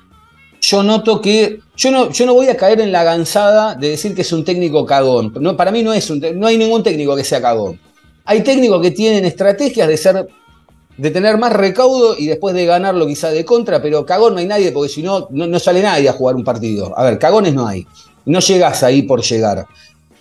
yo 0.59 0.81
noto 0.81 1.21
que 1.21 1.59
yo 1.77 1.91
no, 1.91 2.09
yo 2.09 2.25
no 2.25 2.33
voy 2.33 2.47
a 2.47 2.57
caer 2.57 2.81
en 2.81 2.91
la 2.91 3.03
gansada 3.03 3.75
de 3.75 3.89
decir 3.89 4.15
que 4.15 4.23
es 4.23 4.33
un 4.33 4.43
técnico 4.43 4.87
cagón. 4.87 5.31
No, 5.39 5.55
para 5.55 5.69
mí 5.69 5.83
no, 5.83 5.93
es 5.93 6.09
un, 6.09 6.19
no 6.33 6.47
hay 6.47 6.57
ningún 6.57 6.81
técnico 6.81 7.15
que 7.15 7.23
sea 7.23 7.43
cagón. 7.43 7.79
Hay 8.25 8.41
técnicos 8.41 8.81
que 8.81 8.89
tienen 8.89 9.23
estrategias 9.23 9.87
de 9.87 9.97
ser 9.97 10.27
de 10.97 11.11
tener 11.11 11.37
más 11.37 11.53
recaudo 11.53 12.17
y 12.17 12.25
después 12.25 12.55
de 12.55 12.65
ganarlo 12.65 13.05
quizá 13.05 13.29
de 13.29 13.45
contra, 13.45 13.83
pero 13.83 14.03
cagón 14.03 14.33
no 14.33 14.39
hay 14.39 14.47
nadie 14.47 14.71
porque 14.71 14.89
si 14.89 15.03
no, 15.03 15.27
no 15.29 15.59
sale 15.59 15.83
nadie 15.83 16.09
a 16.09 16.13
jugar 16.13 16.35
un 16.35 16.43
partido. 16.43 16.97
A 16.97 17.03
ver, 17.03 17.19
cagones 17.19 17.53
no 17.53 17.67
hay. 17.67 17.85
No 18.25 18.39
llegas 18.39 18.81
ahí 18.81 19.03
por 19.03 19.21
llegar. 19.21 19.67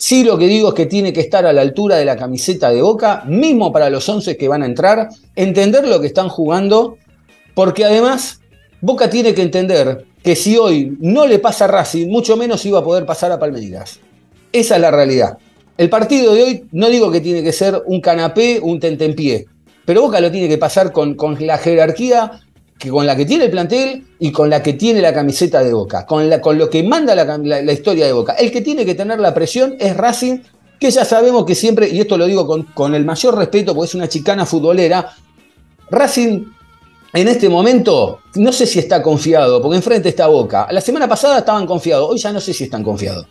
Sí 0.00 0.24
lo 0.24 0.38
que 0.38 0.46
digo 0.46 0.68
es 0.68 0.74
que 0.74 0.86
tiene 0.86 1.12
que 1.12 1.20
estar 1.20 1.44
a 1.44 1.52
la 1.52 1.60
altura 1.60 1.96
de 1.96 2.06
la 2.06 2.16
camiseta 2.16 2.70
de 2.70 2.80
Boca, 2.80 3.22
mismo 3.26 3.70
para 3.70 3.90
los 3.90 4.08
11 4.08 4.38
que 4.38 4.48
van 4.48 4.62
a 4.62 4.66
entrar, 4.66 5.10
entender 5.36 5.86
lo 5.86 6.00
que 6.00 6.06
están 6.06 6.30
jugando, 6.30 6.96
porque 7.52 7.84
además 7.84 8.40
Boca 8.80 9.10
tiene 9.10 9.34
que 9.34 9.42
entender 9.42 10.06
que 10.22 10.36
si 10.36 10.56
hoy 10.56 10.96
no 11.00 11.26
le 11.26 11.38
pasa 11.38 11.66
a 11.66 11.68
Racing, 11.68 12.08
mucho 12.08 12.38
menos 12.38 12.64
iba 12.64 12.78
a 12.78 12.82
poder 12.82 13.04
pasar 13.04 13.30
a 13.30 13.38
Palmeiras. 13.38 14.00
Esa 14.50 14.76
es 14.76 14.80
la 14.80 14.90
realidad. 14.90 15.36
El 15.76 15.90
partido 15.90 16.32
de 16.32 16.44
hoy 16.44 16.64
no 16.72 16.88
digo 16.88 17.10
que 17.10 17.20
tiene 17.20 17.42
que 17.42 17.52
ser 17.52 17.82
un 17.84 18.00
canapé, 18.00 18.58
un 18.58 18.80
tentempié, 18.80 19.48
pero 19.84 20.00
Boca 20.00 20.18
lo 20.22 20.30
tiene 20.30 20.48
que 20.48 20.56
pasar 20.56 20.92
con, 20.92 21.14
con 21.14 21.36
la 21.46 21.58
jerarquía 21.58 22.40
que 22.80 22.88
con 22.88 23.06
la 23.06 23.14
que 23.14 23.26
tiene 23.26 23.44
el 23.44 23.50
plantel 23.50 24.06
y 24.18 24.32
con 24.32 24.48
la 24.48 24.62
que 24.62 24.72
tiene 24.72 25.02
la 25.02 25.12
camiseta 25.12 25.62
de 25.62 25.70
Boca, 25.74 26.06
con, 26.06 26.30
la, 26.30 26.40
con 26.40 26.56
lo 26.56 26.70
que 26.70 26.82
manda 26.82 27.14
la, 27.14 27.72
historia 27.72 28.06
de 28.06 28.12
Boca. 28.12 28.32
El 28.32 28.50
que 28.50 28.62
tiene 28.62 28.86
que 28.86 28.94
tener 28.94 29.20
la 29.20 29.34
presión 29.34 29.76
es 29.78 29.94
Racing, 29.94 30.38
que 30.80 30.90
ya 30.90 31.04
sabemos 31.04 31.44
que 31.44 31.54
siempre, 31.54 31.90
y 31.90 32.00
esto 32.00 32.16
lo 32.16 32.24
digo 32.24 32.46
con, 32.46 32.62
con 32.62 32.94
el 32.94 33.04
mayor 33.04 33.36
respeto 33.36 33.74
porque 33.74 33.88
es 33.88 33.94
una 33.94 34.08
chicana 34.08 34.46
futbolera, 34.46 35.12
Racing 35.90 36.46
en 37.12 37.28
este 37.28 37.50
momento 37.50 38.20
no 38.36 38.50
sé 38.50 38.64
si 38.64 38.78
está 38.78 39.02
confiado, 39.02 39.60
porque 39.60 39.76
enfrente 39.76 40.08
está 40.08 40.28
Boca. 40.28 40.66
La 40.70 40.80
semana 40.80 41.06
pasada 41.06 41.40
estaban 41.40 41.66
confiados, 41.66 42.08
hoy 42.08 42.18
ya 42.18 42.32
no 42.32 42.40
sé 42.40 42.54
si 42.54 42.64
están 42.64 42.82
confiados. 42.82 43.26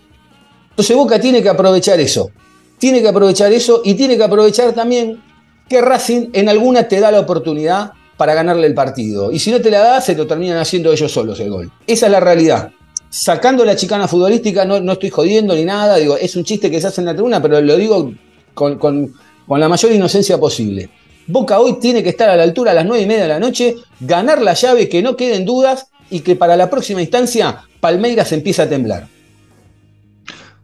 Entonces 0.70 0.96
Boca 0.96 1.20
tiene 1.20 1.42
que 1.42 1.50
aprovechar 1.50 2.00
eso. 2.00 2.30
Tiene 2.78 3.02
que 3.02 3.08
aprovechar 3.08 3.52
eso 3.52 3.82
y 3.84 3.96
tiene 3.96 4.16
que 4.16 4.24
aprovechar 4.24 4.74
también 4.74 5.24
que 5.68 5.82
Racing 5.82 6.30
en 6.34 6.50
alguna 6.50 6.88
te 6.88 7.00
da 7.00 7.10
la 7.10 7.20
oportunidad 7.20 7.94
para 8.20 8.34
ganarle 8.34 8.68
el 8.68 8.74
partido. 8.74 9.32
Y 9.32 9.40
si 9.40 9.50
no 9.50 9.62
te 9.62 9.72
la 9.72 9.80
da, 9.80 10.02
se 10.02 10.14
lo 10.14 10.28
terminan 10.28 10.58
haciendo 10.58 10.92
ellos 10.92 11.10
solos 11.10 11.40
el 11.40 11.50
gol. 11.50 11.72
Esa 11.88 12.08
es 12.08 12.12
la 12.12 12.20
realidad. 12.20 12.70
Sacando 13.10 13.64
la 13.64 13.78
chicana 13.78 14.10
futbolística, 14.10 14.66
no, 14.66 14.82
no 14.82 14.92
estoy 14.92 15.10
jodiendo 15.10 15.56
ni 15.56 15.64
nada, 15.64 15.96
digo, 15.96 16.18
es 16.18 16.36
un 16.36 16.44
chiste 16.44 16.70
que 16.70 16.82
se 16.82 16.88
hace 16.88 17.00
en 17.00 17.06
la 17.06 17.14
tribuna, 17.14 17.42
pero 17.42 17.62
lo 17.62 17.78
digo 17.78 18.12
con, 18.54 19.14
la 19.48 19.70
mayor 19.70 19.94
inocencia 19.94 20.38
posible. 20.38 20.90
Boca 21.28 21.62
hoy 21.62 21.80
tiene 21.80 22.04
que 22.04 22.10
estar 22.10 22.30
a 22.30 22.36
la 22.36 22.44
altura 22.44 22.72
a 22.72 22.74
las 22.74 22.86
9 22.86 23.02
y 23.02 23.06
media 23.06 23.22
de 23.22 23.30
la 23.30 23.40
noche, 23.40 23.78
ganar 24.02 24.42
la 24.42 24.54
llave, 24.54 24.90
que 24.90 25.02
no 25.02 25.16
queden 25.16 25.46
dudas 25.46 25.88
y 26.10 26.20
que 26.20 26.36
para 26.36 26.58
la 26.58 26.70
próxima 26.70 27.02
instancia 27.02 27.62
Palmeiras 27.80 28.34
empiece 28.34 28.62
a 28.62 28.68
temblar. 28.68 29.08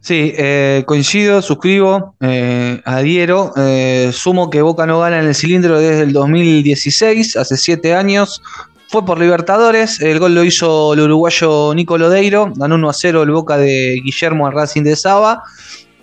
Sí, 0.06 0.32
eh, 0.36 0.84
coincido, 0.86 1.42
suscribo, 1.42 2.14
eh, 2.20 2.80
adhiero. 2.84 3.52
Eh, 3.56 4.10
sumo 4.12 4.50
que 4.50 4.62
Boca 4.62 4.86
no 4.86 5.00
gana 5.00 5.18
en 5.18 5.26
el 5.26 5.34
cilindro 5.34 5.80
desde 5.80 6.02
el 6.02 6.12
2016, 6.12 7.36
hace 7.36 7.56
siete 7.56 7.92
años. 7.92 8.40
Fue 8.86 9.04
por 9.04 9.18
Libertadores, 9.18 10.00
el 10.00 10.20
gol 10.20 10.36
lo 10.36 10.44
hizo 10.44 10.94
el 10.94 11.00
uruguayo 11.00 11.74
Nico 11.74 11.98
Lodeiro, 11.98 12.52
ganó 12.54 12.76
1 12.76 12.88
a 12.88 12.92
0 12.92 13.24
el 13.24 13.32
Boca 13.32 13.56
de 13.58 14.00
Guillermo 14.04 14.46
al 14.46 14.54
de 14.54 14.94
Saba. 14.94 15.42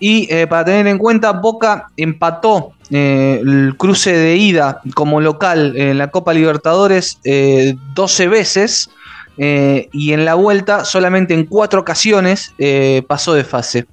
Y 0.01 0.27
para 0.47 0.65
tener 0.65 0.85
en 0.87 0.97
cuenta, 0.97 1.31
Boca 1.31 1.87
empató 1.95 2.73
el 2.89 3.73
cruce 3.77 4.11
de 4.11 4.35
ida 4.35 4.81
como 4.95 5.21
local 5.21 5.77
en 5.77 5.97
la 5.97 6.09
Copa 6.09 6.33
Libertadores 6.33 7.19
12 7.23 8.27
veces. 8.27 8.89
y 9.37 10.11
en 10.11 10.25
la 10.25 10.33
vuelta 10.33 10.83
solamente 10.83 11.33
en 11.33 11.45
cuatro 11.45 11.79
ocasiones 11.79 12.51
pasó 13.07 13.33
de 13.33 13.45
fase. 13.45 13.85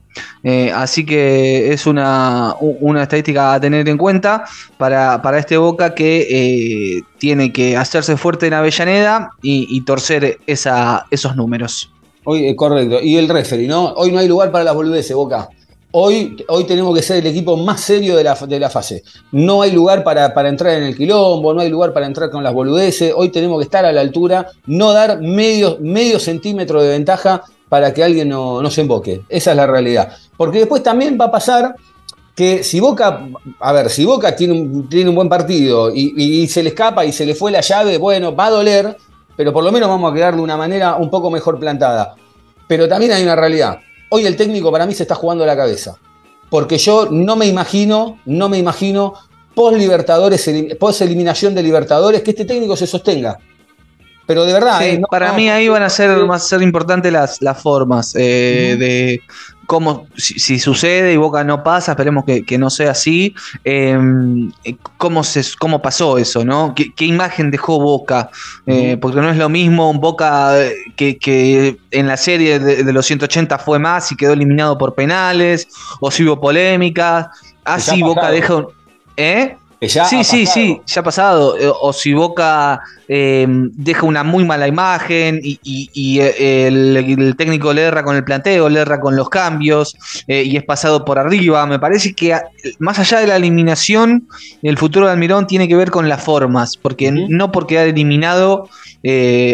Eh, 0.42 0.72
así 0.74 1.04
que 1.04 1.72
es 1.72 1.86
una, 1.86 2.54
estadística 3.00 3.54
a 3.54 3.60
tener 3.60 3.88
en 3.88 3.98
cuenta 3.98 4.44
para, 4.78 5.38
este 5.38 5.56
Boca 5.56 5.94
que 5.94 6.26
eh, 6.30 7.02
tiene 7.18 7.52
que 7.52 7.76
hacerse 7.76 8.16
fuerte 8.16 8.46
en 8.46 8.54
Avellaneda 8.54 9.32
y, 9.42 9.80
torcer 9.82 10.38
esos 10.46 11.36
números. 11.36 11.90
Hoy, 12.24 12.46
eh, 12.46 12.56
correcto. 12.56 13.00
Y 13.02 13.16
el 13.16 13.28
referee, 13.28 13.66
¿no? 13.66 13.92
Hoy 13.94 14.12
no 14.12 14.18
hay 14.18 14.28
lugar 14.28 14.50
para 14.50 14.64
las 14.64 14.74
boludeces, 14.74 15.14
Boca. 15.14 15.48
Hoy, 15.92 16.36
hoy 16.46 16.64
tenemos 16.64 16.94
que 16.94 17.02
ser 17.02 17.16
el 17.16 17.26
equipo 17.26 17.56
más 17.56 17.80
serio 17.80 18.16
de 18.16 18.22
la, 18.22 18.34
de 18.34 18.60
la 18.60 18.70
fase. 18.70 19.02
No 19.32 19.62
hay 19.62 19.72
lugar 19.72 20.04
para, 20.04 20.32
para, 20.32 20.48
entrar 20.48 20.76
en 20.76 20.84
el 20.84 20.96
quilombo, 20.96 21.52
no 21.52 21.60
hay 21.60 21.68
lugar 21.68 21.92
para 21.92 22.06
entrar 22.06 22.30
con 22.30 22.44
las 22.44 22.54
boludeces. 22.54 23.12
Hoy 23.16 23.30
tenemos 23.30 23.58
que 23.58 23.64
estar 23.64 23.84
a 23.84 23.90
la 23.90 24.00
altura, 24.00 24.46
no 24.66 24.92
dar 24.92 25.20
medio, 25.20 25.78
medio 25.80 26.20
centímetro 26.20 26.80
de 26.80 26.90
ventaja 26.90 27.42
para 27.70 27.94
que 27.94 28.04
alguien 28.04 28.28
no, 28.28 28.60
no 28.60 28.70
se 28.70 28.82
emboque. 28.82 29.22
Esa 29.30 29.52
es 29.52 29.56
la 29.56 29.66
realidad. 29.66 30.14
Porque 30.36 30.58
después 30.58 30.82
también 30.82 31.16
va 31.18 31.26
a 31.26 31.30
pasar 31.30 31.74
que 32.34 32.62
si 32.62 32.80
Boca, 32.80 33.26
a 33.58 33.72
ver, 33.72 33.88
si 33.88 34.04
Boca 34.04 34.36
tiene 34.36 34.52
un, 34.52 34.88
tiene 34.90 35.08
un 35.08 35.16
buen 35.16 35.30
partido 35.30 35.90
y, 35.94 36.46
se 36.48 36.62
le 36.62 36.68
escapa 36.68 37.06
y 37.06 37.12
se 37.12 37.24
le 37.24 37.34
fue 37.34 37.50
la 37.50 37.62
llave, 37.62 37.96
bueno, 37.96 38.36
va 38.36 38.46
a 38.46 38.50
doler, 38.50 38.94
pero 39.34 39.54
por 39.54 39.64
lo 39.64 39.72
menos 39.72 39.88
vamos 39.88 40.12
a 40.12 40.14
quedar 40.14 40.36
de 40.36 40.42
una 40.42 40.58
manera 40.58 40.96
un 40.96 41.08
poco 41.08 41.30
mejor 41.30 41.58
plantada. 41.58 42.14
Pero 42.68 42.86
también 42.86 43.12
hay 43.12 43.22
una 43.22 43.36
realidad 43.36 43.78
hoy 44.10 44.26
el 44.26 44.36
técnico 44.36 44.70
para 44.70 44.86
mí 44.86 44.94
se 44.94 45.04
está 45.04 45.14
jugando 45.14 45.46
la 45.46 45.56
cabeza. 45.56 45.96
Porque 46.50 46.76
yo 46.78 47.08
no 47.10 47.36
me 47.36 47.46
imagino, 47.46 48.18
no 48.26 48.48
me 48.48 48.58
imagino 48.58 49.14
post 49.54 49.78
Libertadores, 49.78 50.50
post 50.78 51.00
eliminación 51.02 51.54
de 51.54 51.62
Libertadores, 51.62 52.22
que 52.22 52.30
este 52.30 52.44
técnico 52.44 52.76
se 52.76 52.86
sostenga. 52.86 53.38
Pero 54.26 54.44
de 54.44 54.52
verdad. 54.52 54.86
Eh, 54.86 55.02
para 55.10 55.32
mí 55.32 55.48
ahí 55.50 55.68
van 55.68 55.82
a 55.82 55.90
ser 55.90 56.24
más 56.24 56.46
ser 56.46 56.62
importantes 56.62 57.12
las, 57.12 57.42
las 57.42 57.60
formas 57.60 58.14
eh, 58.16 58.76
de 58.78 59.22
cómo, 59.66 60.06
si, 60.16 60.58
sucede 60.58 61.12
y 61.12 61.16
Boca 61.16 61.44
no 61.44 61.62
pasa, 61.62 61.92
esperemos 61.92 62.24
que, 62.24 62.58
no 62.58 62.70
sea 62.70 62.90
así, 62.90 63.34
em, 63.62 64.50
cómo, 64.96 65.22
se, 65.22 65.44
cómo 65.58 65.80
pasó 65.80 66.18
eso, 66.18 66.44
¿no? 66.44 66.74
¿Qué, 66.74 67.04
imagen 67.04 67.52
dejó 67.52 67.80
Boca? 67.80 68.30
Eh, 68.66 68.96
porque 69.00 69.20
no 69.20 69.30
es 69.30 69.36
lo 69.36 69.48
mismo 69.48 69.88
un 69.88 70.00
Boca 70.00 70.56
que, 70.96 71.78
en 71.92 72.06
la 72.08 72.16
serie 72.16 72.58
de, 72.58 72.92
los 72.92 73.06
180 73.06 73.58
fue 73.58 73.78
más 73.78 74.10
y 74.10 74.16
quedó 74.16 74.32
eliminado 74.32 74.76
por 74.76 74.94
penales, 74.94 75.68
o 76.00 76.10
si 76.10 76.24
hubo 76.24 76.40
polémicas. 76.40 77.28
Así 77.64 78.02
Boca 78.02 78.30
deja 78.30 78.56
un... 78.56 78.68
Sí, 79.88 80.24
sí, 80.24 80.44
sí, 80.44 80.80
ya 80.86 81.00
ha 81.00 81.04
pasado. 81.04 81.56
Eh, 81.56 81.70
o 81.80 81.92
si 81.94 82.12
Boca 82.12 82.80
eh, 83.08 83.46
deja 83.48 84.04
una 84.04 84.22
muy 84.22 84.44
mala 84.44 84.68
imagen 84.68 85.40
y, 85.42 86.20
eh, 86.20 86.66
el, 86.66 87.34
técnico 87.36 87.72
le 87.72 87.82
erra 87.82 88.04
con 88.04 88.14
el 88.14 88.22
planteo, 88.22 88.68
le 88.68 88.80
erra 88.80 89.00
con 89.00 89.16
los 89.16 89.30
cambios 89.30 89.96
y 90.26 90.54
es 90.54 90.64
pasado 90.64 91.04
por 91.04 91.18
arriba. 91.18 91.64
Me 91.64 91.78
parece 91.78 92.12
que 92.12 92.36
más 92.78 92.98
allá 92.98 93.20
de 93.20 93.26
la 93.28 93.36
eliminación, 93.36 94.28
el 94.62 94.76
futuro 94.76 95.06
de 95.06 95.12
Almirón 95.12 95.46
tiene 95.46 95.66
que 95.66 95.76
ver 95.76 95.90
con 95.90 96.10
las 96.10 96.22
formas, 96.22 96.76
porque 96.76 97.10
no 97.10 97.50
por 97.50 97.66
quedar 97.66 97.88
eliminado 97.88 98.68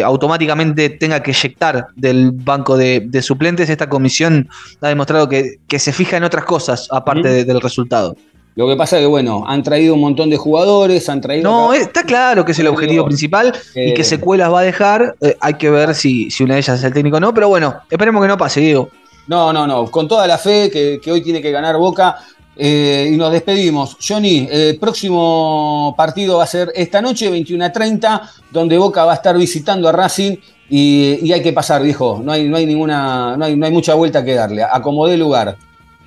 automáticamente 0.03 0.89
tenga 0.89 1.23
que 1.23 1.31
eyectar 1.31 1.87
del 1.95 2.31
banco 2.33 2.75
de, 2.75 3.21
suplentes. 3.21 3.69
Esta 3.69 3.87
comisión 3.87 4.49
ha 4.81 4.89
demostrado 4.89 5.29
que, 5.29 5.59
se 5.79 5.93
fija 5.93 6.17
en 6.17 6.25
otras 6.25 6.43
cosas 6.43 6.89
aparte 6.91 7.45
del 7.45 7.61
resultado. 7.61 8.17
Lo 8.57 8.67
que 8.67 8.75
pasa 8.75 8.97
es 8.97 9.03
que, 9.03 9.07
bueno, 9.07 9.43
han 9.45 9.61
traído 9.61 9.93
un 9.93 10.01
montón 10.01 10.31
de 10.31 10.37
jugadores, 10.37 11.07
han 11.09 11.21
traído. 11.21 11.43
No, 11.43 11.73
está 11.73 12.01
claro 12.01 12.43
que 12.43 12.53
es 12.53 12.59
el 12.59 12.65
objetivo 12.65 13.05
principal 13.05 13.53
y 13.75 13.93
que 13.93 14.03
secuelas 14.03 14.51
va 14.51 14.61
a 14.61 14.63
dejar. 14.63 15.15
Eh, 15.21 15.37
hay 15.39 15.53
que 15.53 15.69
ver 15.69 15.93
si, 15.93 16.31
si 16.31 16.43
una 16.43 16.55
de 16.55 16.61
ellas 16.61 16.79
es 16.79 16.83
el 16.83 16.91
técnico 16.91 17.17
o 17.17 17.19
no, 17.19 17.35
pero 17.35 17.49
bueno, 17.49 17.75
esperemos 17.87 18.19
que 18.19 18.27
no 18.27 18.35
pase, 18.35 18.59
Diego. 18.61 18.89
No, 19.27 19.53
no, 19.53 19.67
no. 19.67 19.85
Con 19.91 20.07
toda 20.07 20.25
la 20.25 20.39
fe 20.39 20.71
que, 20.71 21.11
hoy 21.11 21.21
tiene 21.21 21.39
que 21.39 21.51
ganar 21.51 21.77
Boca. 21.77 22.17
Eh, 22.55 23.11
y 23.13 23.15
nos 23.15 23.31
despedimos. 23.31 23.95
Johnny, 24.01 24.49
el 24.51 24.79
próximo 24.79 25.93
partido 25.95 26.37
va 26.37 26.45
a 26.45 26.47
ser 26.47 26.71
esta 26.73 26.99
noche, 26.99 27.29
21 27.29 27.63
a 27.63 27.71
30, 27.71 28.31
donde 28.49 28.75
Boca 28.79 29.05
va 29.05 29.11
a 29.11 29.15
estar 29.15 29.37
visitando 29.37 29.87
a 29.87 29.91
Racing 29.91 30.35
y, 30.67 31.31
hay 31.31 31.43
que 31.43 31.53
pasar, 31.53 31.83
viejo. 31.83 32.19
No 32.23 32.31
hay, 32.31 32.49
no 32.49 32.57
hay 32.57 32.65
ninguna, 32.65 33.37
no 33.37 33.45
hay, 33.45 33.55
no 33.55 33.67
hay 33.67 33.71
mucha 33.71 33.93
vuelta 33.93 34.25
que 34.25 34.33
darle. 34.33 34.63
Acomodé 34.63 35.15
lugar. 35.15 35.55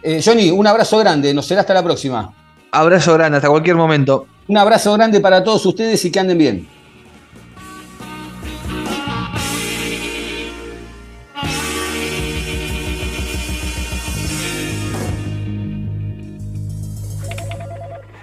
Eh, 0.03 0.21
Johnny, 0.25 0.51
un 0.51 0.67
abrazo 0.67 0.99
grande. 0.99 1.33
Nos 1.33 1.47
será 1.47 1.61
hasta 1.61 1.75
la 1.75 1.85
próxima. 1.85 2.35
Abrazo 2.73 3.15
grande, 3.15 3.37
hasta 3.37 3.49
cualquier 3.49 3.77
momento. 3.77 4.27
Un 4.47 4.57
abrazo 4.57 4.93
grande 4.93 5.21
para 5.21 5.43
todos 5.43 5.65
ustedes 5.67 6.05
y 6.05 6.11
que 6.11 6.21
anden 6.21 6.39
bien. 6.39 6.69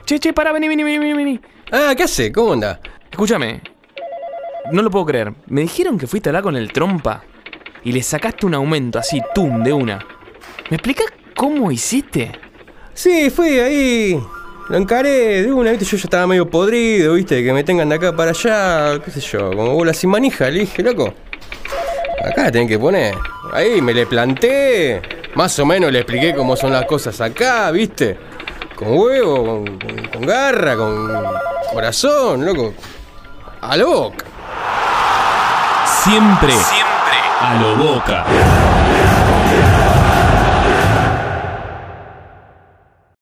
Che, 0.05 0.19
che, 0.19 0.31
para, 0.31 0.53
vení, 0.53 0.69
vení, 0.69 0.83
vení, 0.83 1.13
vení. 1.13 1.39
Ah, 1.69 1.93
¿qué 1.93 2.03
hace? 2.03 2.31
¿Cómo 2.31 2.53
anda? 2.53 2.79
Escúchame. 3.11 3.61
No 4.71 4.81
lo 4.81 4.89
puedo 4.89 5.05
creer. 5.05 5.33
Me 5.47 5.61
dijeron 5.61 5.97
que 5.97 6.07
fuiste 6.07 6.29
a 6.29 6.31
hablar 6.31 6.43
con 6.43 6.55
el 6.55 6.71
trompa 6.71 7.23
y 7.83 7.91
le 7.91 8.01
sacaste 8.01 8.45
un 8.45 8.53
aumento 8.53 8.99
así, 8.99 9.21
tum, 9.35 9.63
de 9.63 9.73
una. 9.73 10.05
¿Me 10.69 10.77
explicas 10.77 11.07
cómo 11.35 11.69
hiciste? 11.69 12.31
Sí, 12.93 13.29
fui 13.29 13.59
ahí. 13.59 14.19
Lo 14.69 14.77
encaré 14.77 15.43
de 15.43 15.51
una, 15.53 15.71
viste, 15.71 15.85
yo 15.85 15.95
ya 15.95 16.03
estaba 16.03 16.27
medio 16.27 16.49
podrido, 16.49 17.13
viste, 17.13 17.41
que 17.41 17.53
me 17.53 17.63
tengan 17.63 17.87
de 17.87 17.95
acá 17.95 18.13
para 18.13 18.31
allá, 18.31 18.99
qué 19.03 19.11
sé 19.11 19.21
yo, 19.21 19.51
como 19.51 19.73
bola 19.73 19.93
sin 19.93 20.09
manija, 20.09 20.49
le 20.49 20.59
dije, 20.59 20.83
loco. 20.83 21.13
Acá 22.21 22.43
la 22.43 22.51
tienen 22.51 22.67
que 22.67 22.77
poner. 22.77 23.15
Ahí 23.53 23.81
me 23.81 23.93
le 23.93 24.05
planté, 24.05 25.01
más 25.35 25.57
o 25.59 25.65
menos 25.65 25.89
le 25.89 25.99
expliqué 25.99 26.33
cómo 26.35 26.57
son 26.57 26.73
las 26.73 26.85
cosas 26.85 27.21
acá, 27.21 27.71
viste. 27.71 28.17
Con 28.75 28.89
huevo, 28.89 29.63
con, 30.11 30.21
garra, 30.23 30.75
con 30.75 31.23
corazón, 31.71 32.45
loco. 32.45 32.73
A 33.61 33.77
lo 33.77 33.87
boca. 33.89 34.25
Siempre, 36.03 36.51
siempre 36.51 37.17
a 37.39 37.59
lo 37.61 37.75
boca. 37.77 38.66